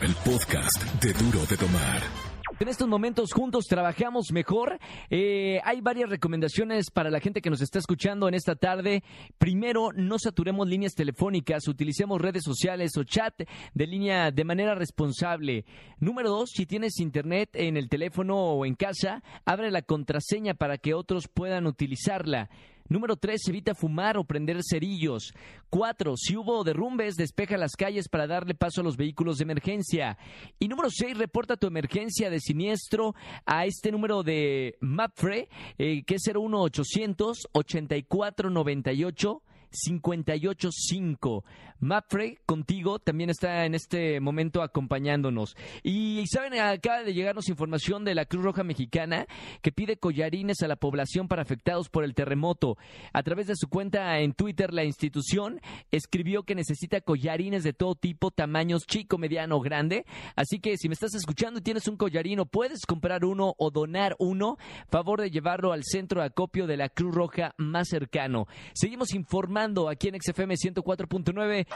el 0.00 0.14
podcast 0.16 0.82
de 1.02 1.12
Duro 1.14 1.46
de 1.46 1.56
Tomar. 1.56 2.27
En 2.60 2.66
estos 2.66 2.88
momentos 2.88 3.32
juntos 3.32 3.66
trabajamos 3.66 4.32
mejor. 4.32 4.80
Eh, 5.10 5.60
hay 5.62 5.80
varias 5.80 6.10
recomendaciones 6.10 6.90
para 6.90 7.08
la 7.08 7.20
gente 7.20 7.40
que 7.40 7.50
nos 7.50 7.60
está 7.60 7.78
escuchando 7.78 8.26
en 8.26 8.34
esta 8.34 8.56
tarde. 8.56 9.04
Primero, 9.38 9.90
no 9.94 10.18
saturemos 10.18 10.66
líneas 10.68 10.94
telefónicas, 10.94 11.68
utilicemos 11.68 12.20
redes 12.20 12.42
sociales 12.42 12.96
o 12.96 13.04
chat 13.04 13.32
de 13.74 13.86
línea 13.86 14.32
de 14.32 14.42
manera 14.42 14.74
responsable. 14.74 15.66
Número 16.00 16.30
dos, 16.30 16.50
si 16.50 16.66
tienes 16.66 16.98
internet 16.98 17.50
en 17.52 17.76
el 17.76 17.88
teléfono 17.88 18.36
o 18.36 18.66
en 18.66 18.74
casa, 18.74 19.22
abre 19.44 19.70
la 19.70 19.82
contraseña 19.82 20.54
para 20.54 20.78
que 20.78 20.94
otros 20.94 21.28
puedan 21.28 21.64
utilizarla. 21.64 22.50
Número 22.88 23.16
3. 23.16 23.48
Evita 23.48 23.74
fumar 23.74 24.16
o 24.16 24.24
prender 24.24 24.58
cerillos. 24.62 25.32
4. 25.70 26.14
Si 26.16 26.36
hubo 26.36 26.64
derrumbes, 26.64 27.16
despeja 27.16 27.56
las 27.56 27.72
calles 27.76 28.08
para 28.08 28.26
darle 28.26 28.54
paso 28.54 28.80
a 28.80 28.84
los 28.84 28.96
vehículos 28.96 29.38
de 29.38 29.44
emergencia. 29.44 30.18
Y 30.58 30.68
número 30.68 30.90
6. 30.90 31.18
Reporta 31.18 31.56
tu 31.56 31.66
emergencia 31.66 32.30
de 32.30 32.40
siniestro 32.40 33.14
a 33.44 33.66
este 33.66 33.92
número 33.92 34.22
de 34.22 34.76
MAPFRE, 34.80 35.48
eh, 35.78 36.02
que 36.04 36.14
es 36.14 36.22
01800 36.26 37.48
8498 37.52 39.42
585. 39.70 41.44
Mapfre, 41.80 42.38
contigo, 42.44 42.98
también 42.98 43.30
está 43.30 43.64
en 43.64 43.74
este 43.74 44.18
momento 44.18 44.62
acompañándonos. 44.62 45.56
Y 45.84 46.24
saben, 46.26 46.58
acaba 46.58 47.04
de 47.04 47.14
llegarnos 47.14 47.48
información 47.48 48.04
de 48.04 48.16
la 48.16 48.24
Cruz 48.24 48.42
Roja 48.42 48.64
Mexicana 48.64 49.26
que 49.62 49.70
pide 49.70 49.96
collarines 49.96 50.60
a 50.62 50.68
la 50.68 50.74
población 50.74 51.28
para 51.28 51.42
afectados 51.42 51.88
por 51.88 52.02
el 52.02 52.14
terremoto. 52.14 52.78
A 53.12 53.22
través 53.22 53.46
de 53.46 53.54
su 53.54 53.68
cuenta 53.68 54.18
en 54.18 54.32
Twitter, 54.32 54.74
la 54.74 54.82
institución 54.82 55.60
escribió 55.92 56.42
que 56.42 56.56
necesita 56.56 57.00
collarines 57.00 57.62
de 57.62 57.72
todo 57.72 57.94
tipo, 57.94 58.32
tamaños 58.32 58.84
chico, 58.84 59.16
mediano 59.16 59.60
grande. 59.60 60.04
Así 60.34 60.58
que 60.58 60.76
si 60.78 60.88
me 60.88 60.94
estás 60.94 61.14
escuchando 61.14 61.60
y 61.60 61.62
tienes 61.62 61.86
un 61.86 61.96
collarino, 61.96 62.46
puedes 62.46 62.86
comprar 62.86 63.24
uno 63.24 63.54
o 63.56 63.70
donar 63.70 64.16
uno. 64.18 64.58
Favor 64.88 65.20
de 65.20 65.30
llevarlo 65.30 65.72
al 65.72 65.84
centro 65.84 66.22
de 66.22 66.26
acopio 66.26 66.66
de 66.66 66.76
la 66.76 66.88
Cruz 66.88 67.14
Roja 67.14 67.54
más 67.56 67.86
cercano. 67.88 68.48
Seguimos 68.74 69.14
informando 69.14 69.57
aquí 69.88 70.08
en 70.08 70.20
XFM 70.20 70.54
104.9. 70.54 71.66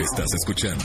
Estás 0.00 0.26
escuchando 0.34 0.84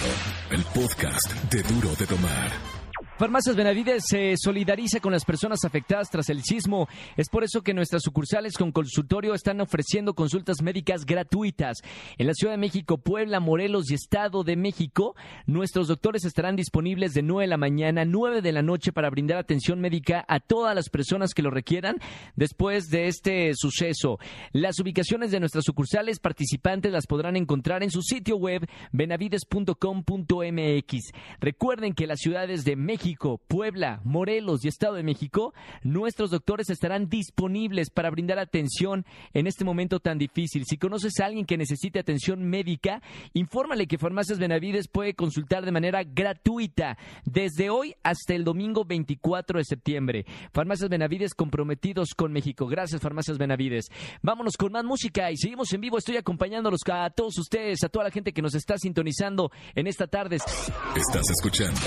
el 0.51 0.63
podcast 0.65 1.33
de 1.51 1.63
Duro 1.63 1.95
de 1.95 2.05
Tomar. 2.05 2.74
Farmacias 3.17 3.55
Benavides 3.55 4.03
se 4.09 4.33
solidariza 4.35 4.99
con 4.99 5.13
las 5.13 5.23
personas 5.23 5.63
afectadas 5.63 6.09
tras 6.09 6.27
el 6.27 6.43
sismo. 6.43 6.89
Es 7.15 7.29
por 7.29 7.45
eso 7.45 7.61
que 7.61 7.73
nuestras 7.73 8.01
sucursales 8.03 8.57
con 8.57 8.73
consultorio 8.73 9.33
están 9.33 9.61
ofreciendo 9.61 10.15
consultas 10.15 10.61
médicas 10.61 11.05
gratuitas. 11.05 11.77
En 12.17 12.27
la 12.27 12.33
Ciudad 12.33 12.51
de 12.51 12.57
México, 12.57 12.97
Puebla, 12.97 13.39
Morelos 13.39 13.89
y 13.89 13.93
Estado 13.93 14.43
de 14.43 14.57
México, 14.57 15.15
nuestros 15.45 15.87
doctores 15.87 16.25
estarán 16.25 16.57
disponibles 16.57 17.13
de 17.13 17.21
9 17.21 17.43
de 17.43 17.47
la 17.47 17.55
mañana 17.55 18.01
a 18.01 18.05
9 18.05 18.41
de 18.41 18.51
la 18.51 18.61
noche 18.61 18.91
para 18.91 19.09
brindar 19.09 19.37
atención 19.37 19.79
médica 19.79 20.25
a 20.27 20.41
todas 20.41 20.75
las 20.75 20.89
personas 20.89 21.33
que 21.33 21.41
lo 21.41 21.51
requieran 21.51 21.95
después 22.35 22.89
de 22.89 23.07
este 23.07 23.53
suceso. 23.55 24.19
Las 24.51 24.77
ubicaciones 24.81 25.31
de 25.31 25.39
nuestras 25.39 25.63
sucursales 25.63 26.19
participantes 26.19 26.91
las 26.91 27.07
podrán 27.07 27.37
encontrar 27.37 27.81
en 27.81 27.91
su 27.91 28.01
sitio 28.01 28.35
web 28.35 28.67
benavides.com.mx. 28.91 31.13
Recuerden 31.39 31.93
que 31.93 32.07
las 32.07 32.19
ciudades 32.19 32.65
de 32.65 32.75
México 32.75 33.04
México, 33.05 33.39
Puebla, 33.47 34.01
Morelos 34.03 34.65
y 34.65 34.67
Estado 34.67 34.95
de 34.95 35.03
México, 35.03 35.53
nuestros 35.83 36.31
doctores 36.31 36.71
estarán 36.71 37.07
disponibles 37.07 37.91
para 37.91 38.09
brindar 38.09 38.39
atención 38.39 39.05
en 39.35 39.45
este 39.45 39.63
momento 39.63 39.99
tan 39.99 40.17
difícil. 40.17 40.63
Si 40.65 40.77
conoces 40.77 41.19
a 41.19 41.27
alguien 41.27 41.45
que 41.45 41.55
necesite 41.55 41.99
atención 41.99 42.41
médica, 42.41 43.03
infórmale 43.33 43.85
que 43.85 43.99
Farmacias 43.99 44.39
Benavides 44.39 44.87
puede 44.87 45.13
consultar 45.13 45.65
de 45.65 45.71
manera 45.71 46.03
gratuita 46.03 46.97
desde 47.25 47.69
hoy 47.69 47.93
hasta 48.01 48.33
el 48.33 48.43
domingo 48.43 48.85
24 48.85 49.59
de 49.59 49.65
septiembre. 49.65 50.25
Farmacias 50.51 50.89
Benavides 50.89 51.35
comprometidos 51.35 52.15
con 52.15 52.33
México. 52.33 52.65
Gracias, 52.65 53.01
Farmacias 53.01 53.37
Benavides. 53.37 53.85
Vámonos 54.23 54.57
con 54.57 54.71
más 54.71 54.83
música 54.83 55.29
y 55.29 55.37
seguimos 55.37 55.71
en 55.73 55.81
vivo. 55.81 55.99
Estoy 55.99 56.17
acompañándolos 56.17 56.79
a 56.91 57.11
todos 57.11 57.37
ustedes, 57.37 57.83
a 57.83 57.89
toda 57.89 58.05
la 58.05 58.11
gente 58.11 58.33
que 58.33 58.41
nos 58.41 58.55
está 58.55 58.79
sintonizando 58.79 59.51
en 59.75 59.85
esta 59.85 60.07
tarde. 60.07 60.37
Estás 60.37 61.29
escuchando 61.29 61.81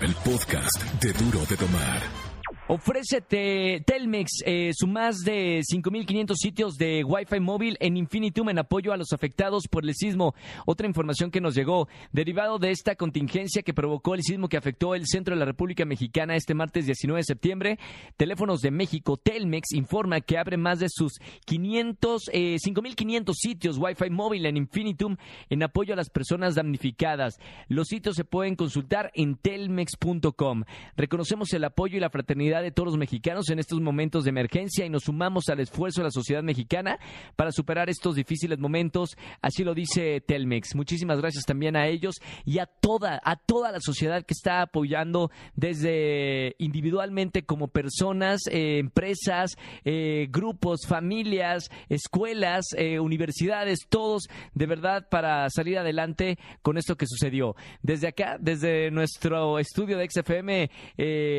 el 0.00 0.12
podcast 0.16 0.63
de 1.00 1.12
Duro 1.12 1.44
de 1.46 1.56
Tomar. 1.56 2.33
Ofrece 2.66 3.20
Telmex 3.20 4.42
eh, 4.46 4.70
su 4.72 4.86
más 4.86 5.18
de 5.18 5.60
5.500 5.70 6.34
sitios 6.34 6.76
de 6.76 7.04
Wi-Fi 7.04 7.38
móvil 7.38 7.76
en 7.78 7.98
Infinitum 7.98 8.48
en 8.48 8.58
apoyo 8.58 8.94
a 8.94 8.96
los 8.96 9.12
afectados 9.12 9.64
por 9.70 9.84
el 9.84 9.94
sismo. 9.94 10.34
Otra 10.64 10.86
información 10.86 11.30
que 11.30 11.42
nos 11.42 11.54
llegó, 11.54 11.88
derivado 12.12 12.58
de 12.58 12.70
esta 12.70 12.96
contingencia 12.96 13.62
que 13.62 13.74
provocó 13.74 14.14
el 14.14 14.22
sismo 14.22 14.48
que 14.48 14.56
afectó 14.56 14.94
el 14.94 15.06
centro 15.06 15.34
de 15.34 15.40
la 15.40 15.44
República 15.44 15.84
Mexicana 15.84 16.36
este 16.36 16.54
martes 16.54 16.86
19 16.86 17.18
de 17.18 17.24
septiembre, 17.24 17.78
Teléfonos 18.16 18.62
de 18.62 18.70
México, 18.70 19.18
Telmex, 19.18 19.72
informa 19.74 20.22
que 20.22 20.38
abre 20.38 20.56
más 20.56 20.78
de 20.78 20.88
sus 20.88 21.18
500, 21.44 22.30
5.500 22.32 23.28
eh, 23.28 23.32
sitios 23.34 23.76
Wi-Fi 23.76 24.08
móvil 24.08 24.46
en 24.46 24.56
Infinitum 24.56 25.18
en 25.50 25.62
apoyo 25.64 25.92
a 25.92 25.96
las 25.98 26.08
personas 26.08 26.54
damnificadas. 26.54 27.38
Los 27.68 27.88
sitios 27.88 28.16
se 28.16 28.24
pueden 28.24 28.56
consultar 28.56 29.10
en 29.12 29.36
telmex.com. 29.36 30.64
Reconocemos 30.96 31.52
el 31.52 31.64
apoyo 31.64 31.98
y 31.98 32.00
la 32.00 32.08
fraternidad 32.08 32.53
de 32.62 32.70
todos 32.70 32.88
los 32.88 32.98
mexicanos 32.98 33.48
en 33.50 33.58
estos 33.58 33.80
momentos 33.80 34.24
de 34.24 34.30
emergencia 34.30 34.84
y 34.84 34.90
nos 34.90 35.04
sumamos 35.04 35.48
al 35.48 35.60
esfuerzo 35.60 36.00
de 36.00 36.04
la 36.04 36.10
sociedad 36.10 36.42
mexicana 36.42 36.98
para 37.36 37.52
superar 37.52 37.88
estos 37.90 38.16
difíciles 38.16 38.58
momentos. 38.58 39.16
Así 39.40 39.64
lo 39.64 39.74
dice 39.74 40.20
Telmex. 40.20 40.74
Muchísimas 40.74 41.18
gracias 41.18 41.44
también 41.44 41.76
a 41.76 41.86
ellos 41.86 42.16
y 42.44 42.58
a 42.58 42.66
toda, 42.66 43.20
a 43.24 43.36
toda 43.36 43.72
la 43.72 43.80
sociedad 43.80 44.24
que 44.24 44.34
está 44.34 44.62
apoyando 44.62 45.30
desde 45.54 46.54
individualmente 46.58 47.44
como 47.44 47.68
personas, 47.68 48.42
eh, 48.50 48.78
empresas, 48.78 49.56
eh, 49.84 50.28
grupos, 50.30 50.86
familias, 50.86 51.70
escuelas, 51.88 52.66
eh, 52.76 52.98
universidades, 52.98 53.80
todos 53.88 54.24
de 54.54 54.66
verdad 54.66 55.08
para 55.08 55.48
salir 55.50 55.78
adelante 55.78 56.38
con 56.62 56.78
esto 56.78 56.96
que 56.96 57.06
sucedió. 57.06 57.56
Desde 57.82 58.08
acá, 58.08 58.36
desde 58.40 58.90
nuestro 58.90 59.58
estudio 59.58 59.98
de 59.98 60.08
XFM, 60.08 60.70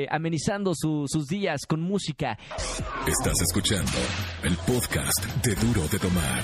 amenizando 0.10 0.74
su 0.76 1.05
sus 1.08 1.28
días 1.28 1.62
con 1.68 1.82
música. 1.82 2.38
Estás 3.08 3.42
escuchando 3.42 3.92
el 4.44 4.56
podcast 4.58 5.26
de 5.44 5.56
Duro 5.56 5.88
de 5.88 6.00
Tomar. 6.00 6.44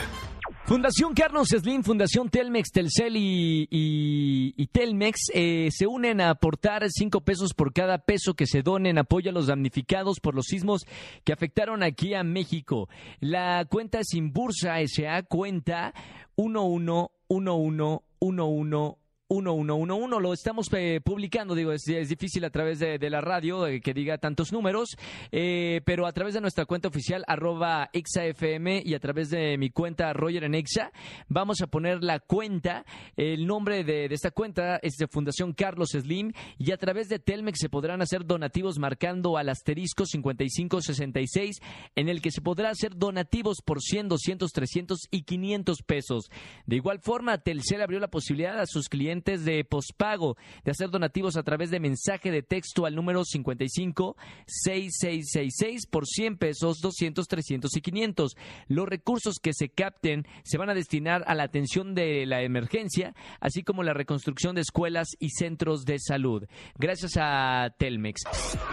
Fundación 0.65 1.13
Carlos 1.13 1.49
Slim, 1.49 1.83
Fundación 1.83 2.29
Telmex, 2.29 2.71
Telcel 2.71 3.15
y, 3.17 4.69
Telmex 4.71 5.31
eh, 5.33 5.67
se 5.69 5.85
unen 5.85 6.21
a 6.21 6.29
aportar 6.29 6.87
cinco 6.89 7.19
pesos 7.21 7.53
por 7.53 7.73
cada 7.73 7.97
peso 7.97 8.35
que 8.35 8.45
se 8.45 8.61
donen 8.61 8.97
apoyo 8.97 9.31
a 9.31 9.33
los 9.33 9.47
damnificados 9.47 10.21
por 10.21 10.33
los 10.33 10.45
sismos 10.45 10.85
que 11.25 11.33
afectaron 11.33 11.83
aquí 11.83 12.13
a 12.13 12.23
México. 12.23 12.87
La 13.19 13.65
cuenta 13.65 13.99
sin 14.03 14.31
bursa 14.31 14.75
SA 14.85 15.23
cuenta 15.23 15.93
111111 16.37 19.00
1111. 19.31 20.19
Lo 20.19 20.33
estamos 20.33 20.67
eh, 20.73 20.99
publicando, 21.03 21.55
digo, 21.55 21.71
es, 21.71 21.83
difícil 21.85 22.43
a 22.43 22.49
través 22.49 22.79
de, 22.79 23.09
la 23.09 23.21
radio 23.21 23.65
eh, 23.65 23.79
que 23.79 23.93
diga 23.93 24.17
tantos 24.17 24.51
números, 24.51 24.97
eh, 25.31 25.81
pero 25.85 26.05
a 26.05 26.11
través 26.11 26.33
de 26.33 26.41
nuestra 26.41 26.65
cuenta 26.65 26.89
oficial, 26.89 27.23
arroba 27.27 27.89
exafm, 27.93 28.81
y 28.83 28.93
a 28.93 28.99
través 28.99 29.29
de 29.29 29.57
mi 29.57 29.69
cuenta 29.69 30.11
Roger 30.11 30.43
en 30.43 30.55
Exa, 30.55 30.91
vamos 31.29 31.61
a 31.61 31.67
poner 31.67 32.03
la 32.03 32.19
cuenta, 32.19 32.85
el 33.15 33.47
nombre 33.47 33.83
de, 33.83 34.05
esta 34.05 34.31
cuenta 34.31 34.77
es 34.77 34.95
de 34.97 35.07
Fundación 35.07 35.53
Carlos 35.53 35.91
Slim, 35.91 36.33
y 36.57 36.71
a 36.71 36.77
través 36.77 37.07
de 37.07 37.19
Telmex 37.19 37.59
se 37.59 37.69
podrán 37.69 38.01
hacer 38.01 38.25
donativos 38.25 38.79
marcando 38.79 39.37
al 39.37 39.49
asterisco 39.49 40.05
5566, 40.05 41.57
en 41.95 42.09
el 42.09 42.21
que 42.21 42.31
se 42.31 42.41
podrá 42.41 42.69
hacer 42.69 42.97
donativos 42.97 43.61
por 43.65 43.81
100, 43.81 44.09
200, 44.09 44.51
300 44.51 44.99
y 45.09 45.23
500 45.23 45.83
pesos. 45.83 46.29
De 46.65 46.75
igual 46.75 46.99
forma, 46.99 47.37
Telcel 47.37 47.81
abrió 47.81 47.99
la 47.99 48.09
posibilidad 48.09 48.59
a 48.59 48.65
sus 48.65 48.89
clientes 48.89 49.20
de 49.21 49.63
pospago 49.63 50.35
de 50.63 50.71
hacer 50.71 50.89
donativos 50.89 51.37
a 51.37 51.43
través 51.43 51.69
de 51.69 51.79
mensaje 51.79 52.31
de 52.31 52.43
texto 52.43 52.85
al 52.85 52.95
número 52.95 53.23
55 53.23 54.17
6666 54.47 55.87
por 55.87 56.07
100 56.07 56.37
pesos, 56.37 56.79
200, 56.81 57.27
300 57.27 57.75
y 57.75 57.81
500. 57.81 58.35
Los 58.67 58.87
recursos 58.87 59.35
que 59.41 59.53
se 59.53 59.69
capten 59.69 60.25
se 60.43 60.57
van 60.57 60.69
a 60.69 60.73
destinar 60.73 61.23
a 61.27 61.35
la 61.35 61.43
atención 61.43 61.93
de 61.93 62.25
la 62.25 62.41
emergencia, 62.41 63.13
así 63.39 63.63
como 63.63 63.83
la 63.83 63.93
reconstrucción 63.93 64.55
de 64.55 64.61
escuelas 64.61 65.07
y 65.19 65.29
centros 65.29 65.85
de 65.85 65.99
salud. 65.99 66.45
Gracias 66.77 67.13
a 67.17 67.73
Telmex. 67.77 68.21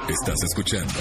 Estás 0.09 0.43
escuchando 0.43 0.95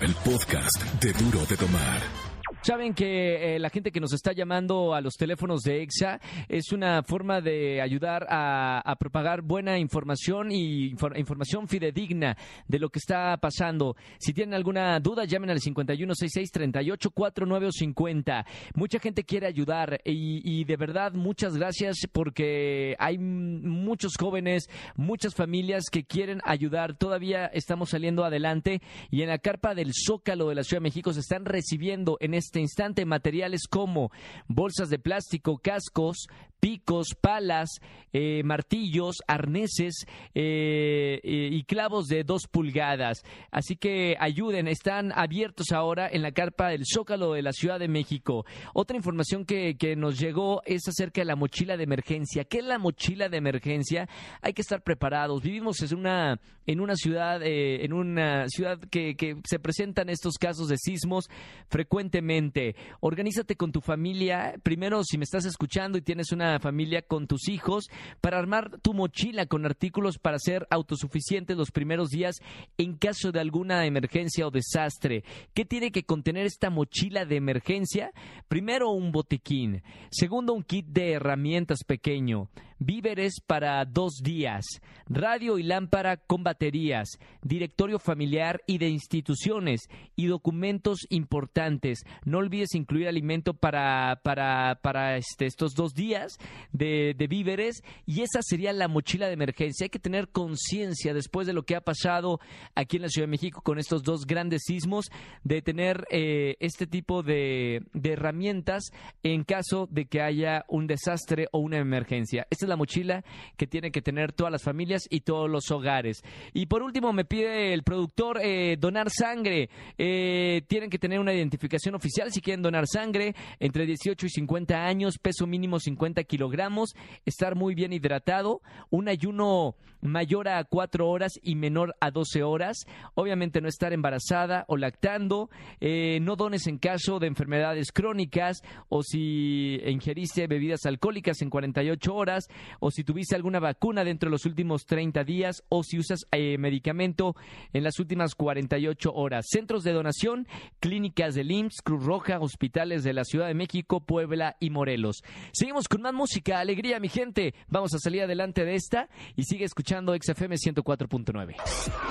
el 0.00 0.14
podcast 0.24 0.82
de 1.02 1.12
Duro 1.12 1.44
de 1.46 1.56
Tomar. 1.56 2.33
Saben 2.64 2.94
que 2.94 3.56
eh, 3.56 3.58
la 3.58 3.68
gente 3.68 3.92
que 3.92 4.00
nos 4.00 4.14
está 4.14 4.32
llamando 4.32 4.94
a 4.94 5.02
los 5.02 5.16
teléfonos 5.16 5.60
de 5.60 5.82
EXA 5.82 6.18
es 6.48 6.72
una 6.72 7.02
forma 7.02 7.42
de 7.42 7.82
ayudar 7.82 8.26
a, 8.30 8.96
propagar 8.98 9.42
buena 9.42 9.78
información 9.78 10.50
y 10.50 10.94
información 11.16 11.68
fidedigna 11.68 12.38
de 12.66 12.78
lo 12.78 12.88
que 12.88 13.00
está 13.00 13.36
pasando. 13.36 13.96
Si 14.18 14.32
tienen 14.32 14.54
alguna 14.54 14.98
duda, 14.98 15.26
llamen 15.26 15.50
al 15.50 15.60
5166-3849 15.60 17.66
o 17.66 17.72
50. 17.72 18.46
Mucha 18.74 18.98
gente 18.98 19.24
quiere 19.24 19.46
ayudar 19.46 20.00
y, 20.02 20.40
y 20.42 20.64
de 20.64 20.76
verdad 20.78 21.12
muchas 21.12 21.58
gracias 21.58 21.98
porque 22.10 22.96
hay 22.98 23.18
muchos 23.18 24.14
jóvenes, 24.18 24.70
muchas 24.96 25.34
familias 25.34 25.90
que 25.92 26.04
quieren 26.04 26.40
ayudar. 26.46 26.96
Todavía 26.96 27.44
estamos 27.44 27.90
saliendo 27.90 28.24
adelante 28.24 28.80
y 29.10 29.20
en 29.20 29.28
la 29.28 29.36
carpa 29.36 29.74
del 29.74 29.92
Zócalo 29.92 30.48
de 30.48 30.54
la 30.54 30.64
Ciudad 30.64 30.80
de 30.80 30.84
México 30.84 31.12
se 31.12 31.20
están 31.20 31.44
recibiendo 31.44 32.16
en 32.20 32.32
este 32.32 32.53
este 32.54 32.60
instante 32.60 33.04
materiales 33.04 33.62
como 33.68 34.12
bolsas 34.46 34.88
de 34.88 35.00
plástico, 35.00 35.58
cascos, 35.58 36.28
picos, 36.64 37.08
palas, 37.20 37.68
eh, 38.14 38.42
martillos, 38.42 39.16
arneses 39.26 40.06
eh, 40.34 41.20
y 41.22 41.62
clavos 41.64 42.06
de 42.06 42.24
dos 42.24 42.46
pulgadas. 42.50 43.22
Así 43.50 43.76
que 43.76 44.16
ayuden, 44.18 44.66
están 44.66 45.12
abiertos 45.12 45.72
ahora 45.72 46.08
en 46.10 46.22
la 46.22 46.32
carpa 46.32 46.68
del 46.68 46.86
Zócalo 46.90 47.34
de 47.34 47.42
la 47.42 47.52
Ciudad 47.52 47.78
de 47.78 47.88
México. 47.88 48.46
Otra 48.72 48.96
información 48.96 49.44
que, 49.44 49.74
nos 49.98 50.18
llegó 50.18 50.62
es 50.64 50.88
acerca 50.88 51.20
de 51.20 51.26
la 51.26 51.36
mochila 51.36 51.76
de 51.76 51.84
emergencia. 51.84 52.44
¿Qué 52.44 52.60
es 52.60 52.64
la 52.64 52.78
mochila 52.78 53.28
de 53.28 53.36
emergencia? 53.36 54.08
Hay 54.40 54.54
que 54.54 54.62
estar 54.62 54.80
preparados. 54.80 55.42
Vivimos 55.42 55.82
en 55.82 55.98
una, 55.98 56.40
en 56.66 56.80
una 56.80 56.94
ciudad, 56.96 57.42
eh, 57.42 57.84
en 57.84 57.92
una 57.92 58.48
ciudad 58.48 58.78
que, 58.90 59.16
que 59.16 59.36
se 59.44 59.58
presentan 59.58 60.08
estos 60.08 60.38
casos 60.38 60.68
de 60.68 60.78
sismos 60.78 61.28
frecuentemente 61.68 62.74
Organízate 63.00 63.56
con 63.56 63.70
tu 63.70 63.82
familia. 63.82 64.54
Primero, 64.62 65.02
si 65.04 65.18
me 65.18 65.24
estás 65.24 65.44
escuchando 65.44 65.98
y 65.98 66.02
tienes 66.02 66.32
una 66.32 66.53
familia 66.60 67.02
con 67.02 67.26
tus 67.26 67.48
hijos, 67.48 67.88
para 68.20 68.38
armar 68.38 68.78
tu 68.80 68.94
mochila 68.94 69.46
con 69.46 69.64
artículos 69.66 70.18
para 70.18 70.38
ser 70.38 70.66
autosuficientes 70.70 71.56
los 71.56 71.70
primeros 71.70 72.08
días 72.08 72.36
en 72.78 72.96
caso 72.96 73.32
de 73.32 73.40
alguna 73.40 73.86
emergencia 73.86 74.46
o 74.46 74.50
desastre. 74.50 75.24
¿Qué 75.54 75.64
tiene 75.64 75.90
que 75.90 76.04
contener 76.04 76.46
esta 76.46 76.70
mochila 76.70 77.24
de 77.24 77.36
emergencia? 77.36 78.12
Primero, 78.48 78.90
un 78.90 79.12
botiquín. 79.12 79.82
Segundo, 80.10 80.52
un 80.52 80.62
kit 80.62 80.86
de 80.86 81.12
herramientas 81.12 81.84
pequeño 81.84 82.48
víveres 82.84 83.34
para 83.46 83.84
dos 83.84 84.20
días, 84.22 84.64
radio 85.06 85.58
y 85.58 85.62
lámpara 85.62 86.16
con 86.16 86.42
baterías, 86.42 87.18
directorio 87.42 87.98
familiar 87.98 88.62
y 88.66 88.78
de 88.78 88.88
instituciones 88.88 89.88
y 90.16 90.26
documentos 90.26 91.00
importantes. 91.10 92.00
No 92.24 92.38
olvides 92.38 92.74
incluir 92.74 93.08
alimento 93.08 93.54
para, 93.54 94.20
para, 94.22 94.80
para 94.82 95.16
este, 95.16 95.46
estos 95.46 95.74
dos 95.74 95.94
días 95.94 96.38
de, 96.72 97.14
de 97.16 97.26
víveres 97.26 97.82
y 98.06 98.22
esa 98.22 98.40
sería 98.42 98.72
la 98.72 98.88
mochila 98.88 99.26
de 99.26 99.34
emergencia. 99.34 99.84
Hay 99.84 99.90
que 99.90 99.98
tener 99.98 100.28
conciencia 100.28 101.14
después 101.14 101.46
de 101.46 101.52
lo 101.52 101.64
que 101.64 101.76
ha 101.76 101.80
pasado 101.80 102.40
aquí 102.74 102.96
en 102.96 103.02
la 103.02 103.08
Ciudad 103.08 103.26
de 103.26 103.32
México 103.32 103.62
con 103.62 103.78
estos 103.78 104.02
dos 104.02 104.26
grandes 104.26 104.62
sismos 104.64 105.10
de 105.42 105.62
tener 105.62 106.06
eh, 106.10 106.56
este 106.60 106.86
tipo 106.86 107.22
de, 107.22 107.82
de 107.92 108.12
herramientas 108.12 108.90
en 109.22 109.44
caso 109.44 109.88
de 109.90 110.06
que 110.06 110.20
haya 110.20 110.64
un 110.68 110.86
desastre 110.86 111.48
o 111.52 111.58
una 111.58 111.78
emergencia 111.78 112.46
es 112.50 112.68
la 112.68 112.73
mochila 112.76 113.24
que 113.56 113.66
tienen 113.66 113.92
que 113.92 114.02
tener 114.02 114.32
todas 114.32 114.52
las 114.52 114.62
familias 114.62 115.02
y 115.10 115.20
todos 115.20 115.50
los 115.50 115.70
hogares. 115.70 116.22
Y 116.52 116.66
por 116.66 116.82
último, 116.82 117.12
me 117.12 117.24
pide 117.24 117.72
el 117.72 117.82
productor 117.82 118.40
eh, 118.42 118.76
donar 118.78 119.10
sangre. 119.10 119.68
Eh, 119.98 120.62
tienen 120.68 120.90
que 120.90 120.98
tener 120.98 121.20
una 121.20 121.32
identificación 121.32 121.94
oficial 121.94 122.32
si 122.32 122.40
quieren 122.40 122.62
donar 122.62 122.86
sangre 122.86 123.34
entre 123.58 123.86
18 123.86 124.26
y 124.26 124.30
50 124.30 124.84
años, 124.84 125.18
peso 125.18 125.46
mínimo 125.46 125.78
50 125.78 126.24
kilogramos, 126.24 126.94
estar 127.24 127.54
muy 127.54 127.74
bien 127.74 127.92
hidratado, 127.92 128.60
un 128.90 129.08
ayuno 129.08 129.76
mayor 130.04 130.48
a 130.48 130.62
4 130.62 131.08
horas 131.08 131.32
y 131.42 131.56
menor 131.56 131.96
a 132.00 132.10
12 132.10 132.42
horas, 132.42 132.84
obviamente 133.14 133.60
no 133.60 133.68
estar 133.68 133.92
embarazada 133.92 134.64
o 134.68 134.76
lactando, 134.76 135.48
eh, 135.80 136.18
no 136.20 136.36
dones 136.36 136.66
en 136.66 136.78
caso 136.78 137.18
de 137.18 137.26
enfermedades 137.26 137.90
crónicas 137.90 138.62
o 138.88 139.02
si 139.02 139.80
ingeriste 139.86 140.46
bebidas 140.46 140.84
alcohólicas 140.84 141.40
en 141.42 141.50
48 141.50 142.14
horas, 142.14 142.48
o 142.80 142.90
si 142.90 143.04
tuviste 143.04 143.34
alguna 143.34 143.60
vacuna 143.60 144.04
dentro 144.04 144.28
de 144.28 144.32
los 144.32 144.46
últimos 144.46 144.86
30 144.86 145.24
días 145.24 145.62
o 145.68 145.82
si 145.82 145.98
usas 145.98 146.26
eh, 146.32 146.58
medicamento 146.58 147.34
en 147.72 147.84
las 147.84 147.98
últimas 147.98 148.34
48 148.34 149.12
horas. 149.12 149.46
Centros 149.48 149.84
de 149.84 149.92
donación, 149.92 150.46
clínicas 150.80 151.34
del 151.34 151.50
IMSS, 151.50 151.82
Cruz 151.82 152.04
Roja, 152.04 152.38
hospitales 152.40 153.04
de 153.04 153.12
la 153.12 153.24
Ciudad 153.24 153.46
de 153.46 153.54
México, 153.54 154.00
Puebla 154.00 154.56
y 154.60 154.70
Morelos. 154.70 155.22
Seguimos 155.52 155.88
con 155.88 156.02
más 156.02 156.14
música, 156.14 156.60
alegría, 156.60 157.00
mi 157.00 157.08
gente. 157.08 157.54
Vamos 157.68 157.94
a 157.94 157.98
salir 157.98 158.22
adelante 158.22 158.64
de 158.64 158.74
esta 158.74 159.08
y 159.36 159.44
sigue 159.44 159.64
escuchando 159.64 160.14
XFM 160.14 160.56
104.9. 160.56 161.56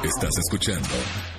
Estás 0.04 0.38
escuchando 0.38 0.90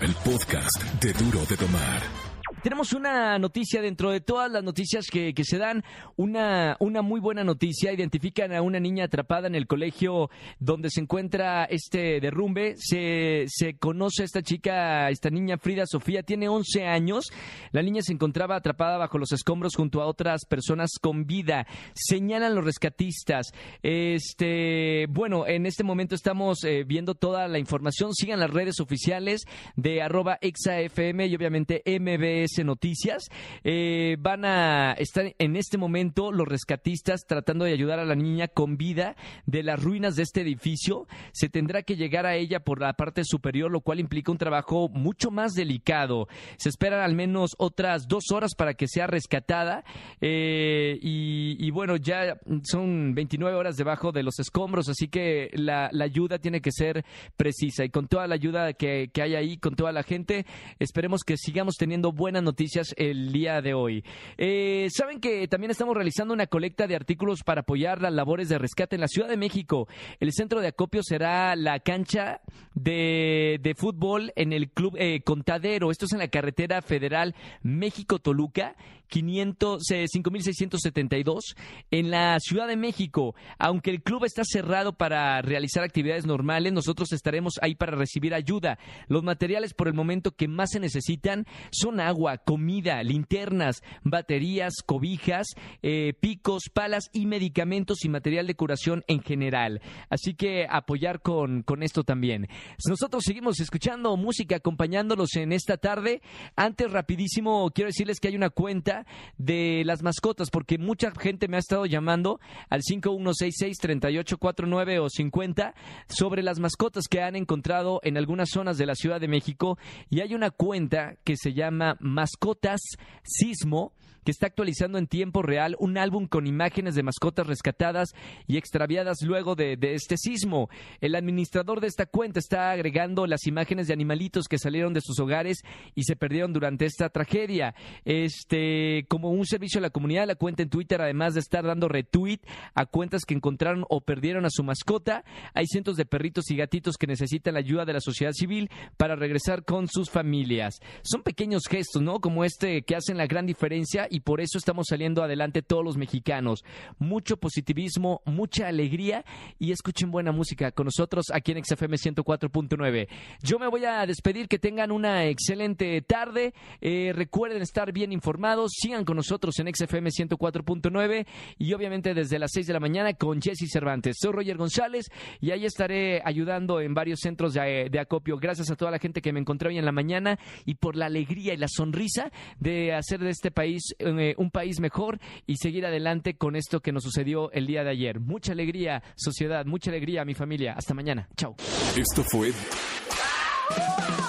el 0.00 0.14
podcast 0.24 0.82
de 1.02 1.12
Duro 1.12 1.44
de 1.46 1.56
Tomar. 1.56 2.33
Tenemos 2.64 2.94
una 2.94 3.38
noticia 3.38 3.83
dentro 3.83 4.11
de 4.11 4.22
todas 4.22 4.50
las 4.50 4.64
noticias 4.64 5.05
que, 5.12 5.35
se 5.44 5.59
dan, 5.59 5.85
una, 6.16 6.79
una 6.81 7.03
muy 7.03 7.20
buena 7.20 7.44
noticia. 7.44 7.92
Identifican 7.92 8.55
a 8.55 8.62
una 8.62 8.81
niña 8.81 9.05
atrapada 9.05 9.48
en 9.48 9.55
el 9.55 9.66
colegio 9.66 10.31
donde 10.59 10.88
se 10.88 11.03
encuentra 11.03 11.64
este 11.64 12.20
derrumbe. 12.22 12.74
Se, 12.79 13.44
se 13.48 13.77
conoce 13.77 14.22
a 14.22 14.24
esta 14.24 14.40
chica, 14.40 15.11
esta 15.11 15.29
niña 15.29 15.59
Frida 15.59 15.85
Sofía, 15.85 16.22
tiene 16.22 16.48
11 16.48 16.87
años. 16.87 17.27
La 17.70 17.83
niña 17.83 18.00
se 18.00 18.14
encontraba 18.14 18.57
atrapada 18.57 18.96
bajo 18.96 19.18
los 19.18 19.33
escombros 19.33 19.77
junto 19.77 20.00
a 20.00 20.07
otras 20.07 20.46
personas 20.46 20.92
con 20.98 21.27
vida. 21.27 21.66
Señalan 21.92 22.55
los 22.55 22.64
rescatistas. 22.64 23.53
Este, 23.83 25.05
bueno, 25.11 25.46
en 25.46 25.66
este 25.66 25.85
momento 25.85 26.14
estamos 26.14 26.64
eh, 26.64 26.85
viendo 26.85 27.14
toda 27.14 27.46
la 27.46 27.59
información. 27.59 28.14
Sigan 28.14 28.40
las 28.40 28.50
redes 28.50 28.81
oficiales 28.81 29.42
de 29.77 30.00
arroba 30.00 30.38
exafm 30.40 31.20
y 31.20 31.37
obviamente 31.37 31.83
MBS 31.85 32.53
Noticias. 32.62 33.24
Eh, 33.64 34.16
van 34.20 34.44
a 34.44 34.92
estar 34.92 35.34
en 35.38 35.56
este 35.56 35.78
momento 35.78 36.30
los 36.30 36.46
rescatistas 36.46 37.26
tratando 37.26 37.64
de 37.64 37.72
ayudar 37.72 37.98
a 37.98 38.04
la 38.04 38.14
niña 38.14 38.46
con 38.46 38.76
vida 38.76 39.16
de 39.46 39.64
las 39.64 39.82
ruinas 39.82 40.14
de 40.14 40.22
este 40.22 40.42
edificio. 40.42 41.08
Se 41.32 41.48
tendrá 41.48 41.82
que 41.82 41.96
llegar 41.96 42.26
a 42.26 42.36
ella 42.36 42.60
por 42.60 42.80
la 42.80 42.92
parte 42.92 43.24
superior, 43.24 43.70
lo 43.70 43.80
cual 43.80 43.98
implica 43.98 44.30
un 44.30 44.38
trabajo 44.38 44.88
mucho 44.88 45.30
más 45.30 45.54
delicado. 45.54 46.28
Se 46.58 46.68
esperan 46.68 47.00
al 47.00 47.14
menos 47.14 47.56
otras 47.58 48.06
dos 48.06 48.30
horas 48.30 48.54
para 48.54 48.74
que 48.74 48.86
sea 48.86 49.06
rescatada. 49.06 49.84
Eh, 50.20 50.98
y, 51.00 51.70
bueno, 51.70 51.96
ya 51.96 52.38
son 52.62 53.14
29 53.14 53.56
horas 53.56 53.76
debajo 53.76 54.12
de 54.12 54.22
los 54.22 54.38
escombros, 54.38 54.88
así 54.88 55.08
que 55.08 55.50
la, 55.54 55.90
ayuda 56.00 56.38
tiene 56.38 56.60
que 56.60 56.70
ser 56.70 57.04
precisa. 57.36 57.84
Y 57.84 57.88
con 57.88 58.06
toda 58.06 58.26
la 58.26 58.34
ayuda 58.34 58.74
que, 58.74 59.10
que 59.12 59.22
hay 59.22 59.34
ahí, 59.34 59.56
con 59.56 59.74
toda 59.74 59.92
la 59.92 60.02
gente, 60.02 60.46
esperemos 60.78 61.22
que 61.24 61.36
sigamos 61.36 61.76
teniendo 61.76 62.12
buenas 62.12 62.42
noticias 62.44 62.94
el 62.96 63.33
día 63.33 63.61
de 63.61 63.74
hoy. 63.74 64.04
Eh, 64.38 64.88
Saben 64.90 65.20
que 65.20 65.48
también 65.48 65.70
estamos 65.70 65.94
realizando 65.94 66.35
una 66.35 66.46
colecta 66.46 66.87
de 66.87 66.94
artículos 66.94 67.42
para 67.42 67.62
apoyar 67.62 68.00
las 68.00 68.12
labores 68.12 68.48
de 68.48 68.59
rescate 68.59 68.96
en 68.96 69.00
la 69.00 69.09
Ciudad 69.09 69.28
de 69.28 69.37
México. 69.37 69.88
El 70.20 70.33
centro 70.33 70.61
de 70.61 70.68
acopio 70.68 71.02
será 71.02 71.57
la 71.57 71.80
cancha 71.80 72.40
de, 72.74 73.59
de 73.62 73.74
fútbol 73.74 74.33
en 74.37 74.52
el 74.52 74.70
Club 74.70 74.96
eh, 74.98 75.22
Contadero. 75.22 75.90
Esto 75.90 76.04
es 76.07 76.12
en 76.12 76.18
la 76.20 76.28
carretera 76.28 76.83
federal 76.83 77.35
México-Toluca. 77.62 78.76
5672 79.22 81.57
en 81.90 82.11
la 82.11 82.38
Ciudad 82.40 82.68
de 82.68 82.77
México. 82.77 83.35
Aunque 83.59 83.90
el 83.90 84.03
club 84.03 84.24
está 84.24 84.42
cerrado 84.44 84.96
para 84.96 85.40
realizar 85.42 85.85
actividades 85.85 86.27
normales, 86.27 86.72
nosotros 86.72 87.12
estaremos 87.12 87.55
ahí 87.62 87.74
para 87.74 87.96
recibir 87.96 88.35
ayuda. 88.35 88.79
Los 89.09 89.22
materiales 89.22 89.74
por 89.74 89.88
el 89.88 89.94
momento 89.94 90.33
que 90.33 90.48
más 90.48 90.70
se 90.70 90.81
necesitan 90.81 91.46
son 91.70 92.00
agua, 92.00 92.38
comida, 92.38 93.03
linternas, 93.03 93.83
baterías, 94.03 94.74
cobijas, 94.85 95.46
eh, 95.83 96.14
picos, 96.18 96.64
palas 96.72 97.11
y 97.12 97.27
medicamentos 97.27 98.05
y 98.05 98.09
material 98.09 98.46
de 98.46 98.55
curación 98.55 99.05
en 99.07 99.22
general. 99.22 99.81
Así 100.09 100.35
que 100.35 100.66
apoyar 100.68 101.20
con, 101.20 101.62
con 101.62 101.83
esto 101.83 102.05
también. 102.05 102.48
Nosotros 102.88 103.22
seguimos 103.24 103.61
escuchando 103.61 104.16
música 104.16 104.57
acompañándolos 104.57 105.37
en 105.37 105.53
esta 105.53 105.77
tarde. 105.77 106.22
Antes, 106.57 106.90
rapidísimo, 106.90 107.70
quiero 107.70 107.88
decirles 107.88 108.20
que 108.20 108.29
hay 108.29 108.37
una 108.37 108.50
cuenta 108.50 109.03
de 109.38 109.82
las 109.84 110.02
mascotas, 110.02 110.50
porque 110.50 110.78
mucha 110.78 111.12
gente 111.12 111.46
me 111.48 111.56
ha 111.56 111.60
estado 111.60 111.86
llamando 111.86 112.40
al 112.68 112.82
5166-3849 112.82 115.00
o 115.00 115.08
50 115.08 115.74
sobre 116.08 116.42
las 116.42 116.58
mascotas 116.58 117.04
que 117.08 117.22
han 117.22 117.36
encontrado 117.36 118.00
en 118.02 118.16
algunas 118.16 118.50
zonas 118.50 118.78
de 118.78 118.86
la 118.86 118.94
Ciudad 118.94 119.20
de 119.20 119.28
México. 119.28 119.78
Y 120.10 120.20
hay 120.20 120.34
una 120.34 120.50
cuenta 120.50 121.16
que 121.24 121.36
se 121.36 121.52
llama 121.52 121.96
Mascotas 122.00 122.80
Sismo 123.22 123.92
que 124.24 124.30
está 124.30 124.46
actualizando 124.46 124.98
en 124.98 125.06
tiempo 125.06 125.42
real 125.42 125.76
un 125.78 125.98
álbum 125.98 126.26
con 126.26 126.46
imágenes 126.46 126.94
de 126.94 127.02
mascotas 127.02 127.46
rescatadas 127.46 128.10
y 128.46 128.56
extraviadas 128.56 129.18
luego 129.22 129.54
de, 129.54 129.78
este 129.80 130.16
sismo. 130.16 130.68
El 131.00 131.14
administrador 131.14 131.80
de 131.80 131.88
esta 131.88 132.06
cuenta 132.06 132.40
está 132.40 132.70
agregando 132.70 133.26
las 133.26 133.46
imágenes 133.46 133.87
de 133.87 133.92
animalitos 133.92 134.48
que 134.48 134.58
salieron 134.58 134.94
de 134.94 135.00
sus 135.00 135.18
hogares 135.20 135.62
y 135.94 136.04
se 136.04 136.16
perdieron 136.16 136.52
durante 136.52 136.87
esta 136.87 137.10
tragedia. 137.10 137.74
Este, 138.04 139.06
como 139.08 139.30
un 139.30 139.46
servicio 139.46 139.78
a 139.78 139.82
la 139.82 139.90
comunidad, 139.90 140.26
la 140.26 140.34
cuenta 140.34 140.62
en 140.62 140.70
Twitter, 140.70 141.00
además 141.00 141.34
de 141.34 141.40
estar 141.40 141.64
dando 141.64 141.88
retweet 141.88 142.40
a 142.74 142.87
cuentas 142.87 143.24
que 143.24 143.34
encontraron 143.34 143.84
o 143.88 144.00
perdieron 144.00 144.46
a 144.46 144.50
su 144.50 144.64
mascota, 144.64 145.24
hay 145.52 145.66
cientos 145.66 145.96
de 145.96 146.06
perritos 146.06 146.50
y 146.50 146.56
gatitos 146.56 146.96
que 146.96 147.06
necesitan 147.06 147.54
la 147.54 147.60
ayuda 147.60 147.84
de 147.84 147.92
la 147.92 148.00
sociedad 148.00 148.32
civil 148.32 148.70
para 148.96 149.16
regresar 149.16 149.64
con 149.64 149.88
sus 149.88 150.10
familias. 150.10 150.80
Son 151.02 151.22
pequeños 151.22 151.62
gestos, 151.68 152.02
¿no? 152.02 152.20
Como 152.20 152.44
este 152.44 152.82
que 152.82 152.96
hacen 152.96 153.16
la 153.16 153.26
gran 153.26 153.46
diferencia 153.46 154.06
y 154.14 154.20
por 154.20 154.40
eso 154.40 154.59
estamos 154.59 154.87
saliendo 154.88 155.24
adelante 155.24 155.61
todos 155.61 155.85
los 155.85 155.96
mexicanos. 155.96 156.64
Mucho 156.98 157.37
positivismo, 157.37 158.22
mucha 158.24 158.68
alegría 158.68 159.24
y 159.59 159.72
escuchen 159.72 160.12
buena 160.12 160.31
música 160.31 160.70
con 160.70 160.85
nosotros 160.85 161.27
aquí 161.33 161.50
en 161.50 161.64
XFM 161.64 161.96
104.9. 161.96 163.09
Yo 163.42 163.59
me 163.59 163.66
voy 163.66 163.85
a 163.87 164.07
despedir, 164.07 164.46
que 164.46 164.61
tengan 164.61 164.92
una 164.92 165.27
excelente 165.27 166.00
tarde. 166.03 166.55
Eh, 166.81 167.12
recuerden 167.12 167.61
estar 167.61 167.92
bien 167.92 168.12
informados, 168.12 168.70
sigan 168.77 169.05
con 169.05 169.16
nosotros 169.16 169.59
en 169.59 169.74
XFM 169.74 170.11
104.9 170.11 171.27
y 171.59 171.72
obviamente 171.72 172.14
desde 172.14 172.38
las 172.38 172.53
6 172.53 172.68
de 172.68 172.72
la 172.72 172.81
mañana 172.81 173.14
con 173.14 173.42
Jesse 173.42 173.68
Cervantes. 173.68 174.18
Soy 174.20 174.31
Roger 174.31 174.57
González 174.57 175.11
y 175.40 175.50
ahí 175.50 175.64
estaré 175.64 176.22
ayudando 176.24 176.81
en 176.81 176.94
varios 176.94 177.18
centros 177.18 177.55
de, 177.55 177.88
de 177.90 177.98
acopio. 177.98 178.38
Gracias 178.38 178.70
a 178.70 178.77
toda 178.77 178.92
la 178.92 179.00
gente 179.00 179.20
que 179.20 179.33
me 179.33 179.40
encontré 179.40 179.70
hoy 179.70 179.79
en 179.79 179.85
la 179.85 179.92
mañana 179.92 180.38
y 180.64 180.77
por 180.77 180.94
la 180.94 181.07
alegría 181.07 181.53
y 181.53 181.57
la 181.57 181.66
sonrisa 181.68 182.31
de 182.61 182.94
hacer 182.94 183.18
de 183.18 183.31
este 183.31 183.50
país 183.50 183.94
eh, 184.04 184.34
un 184.38 184.50
país 184.50 184.80
mejor 184.80 185.18
y 185.46 185.56
seguir 185.56 185.86
adelante 185.86 186.36
con 186.36 186.56
esto 186.56 186.80
que 186.80 186.92
nos 186.92 187.02
sucedió 187.02 187.50
el 187.52 187.66
día 187.66 187.84
de 187.84 187.90
ayer. 187.90 188.20
Mucha 188.20 188.52
alegría, 188.52 189.02
sociedad, 189.16 189.64
mucha 189.66 189.90
alegría 189.90 190.22
a 190.22 190.24
mi 190.24 190.34
familia. 190.34 190.74
Hasta 190.76 190.94
mañana. 190.94 191.28
Chao. 191.36 191.56
Esto 191.96 192.22
fue 192.24 192.52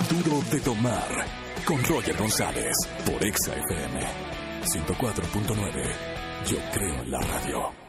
Duro 0.10 0.42
de 0.52 0.60
Tomar 0.62 1.26
con 1.66 1.84
Roger 1.84 2.16
González 2.18 2.74
por 3.06 3.24
Exa 3.24 3.54
FM 3.56 4.00
104.9. 4.66 5.92
Yo 6.50 6.58
creo 6.74 7.04
en 7.04 7.12
la 7.12 7.20
radio. 7.20 7.85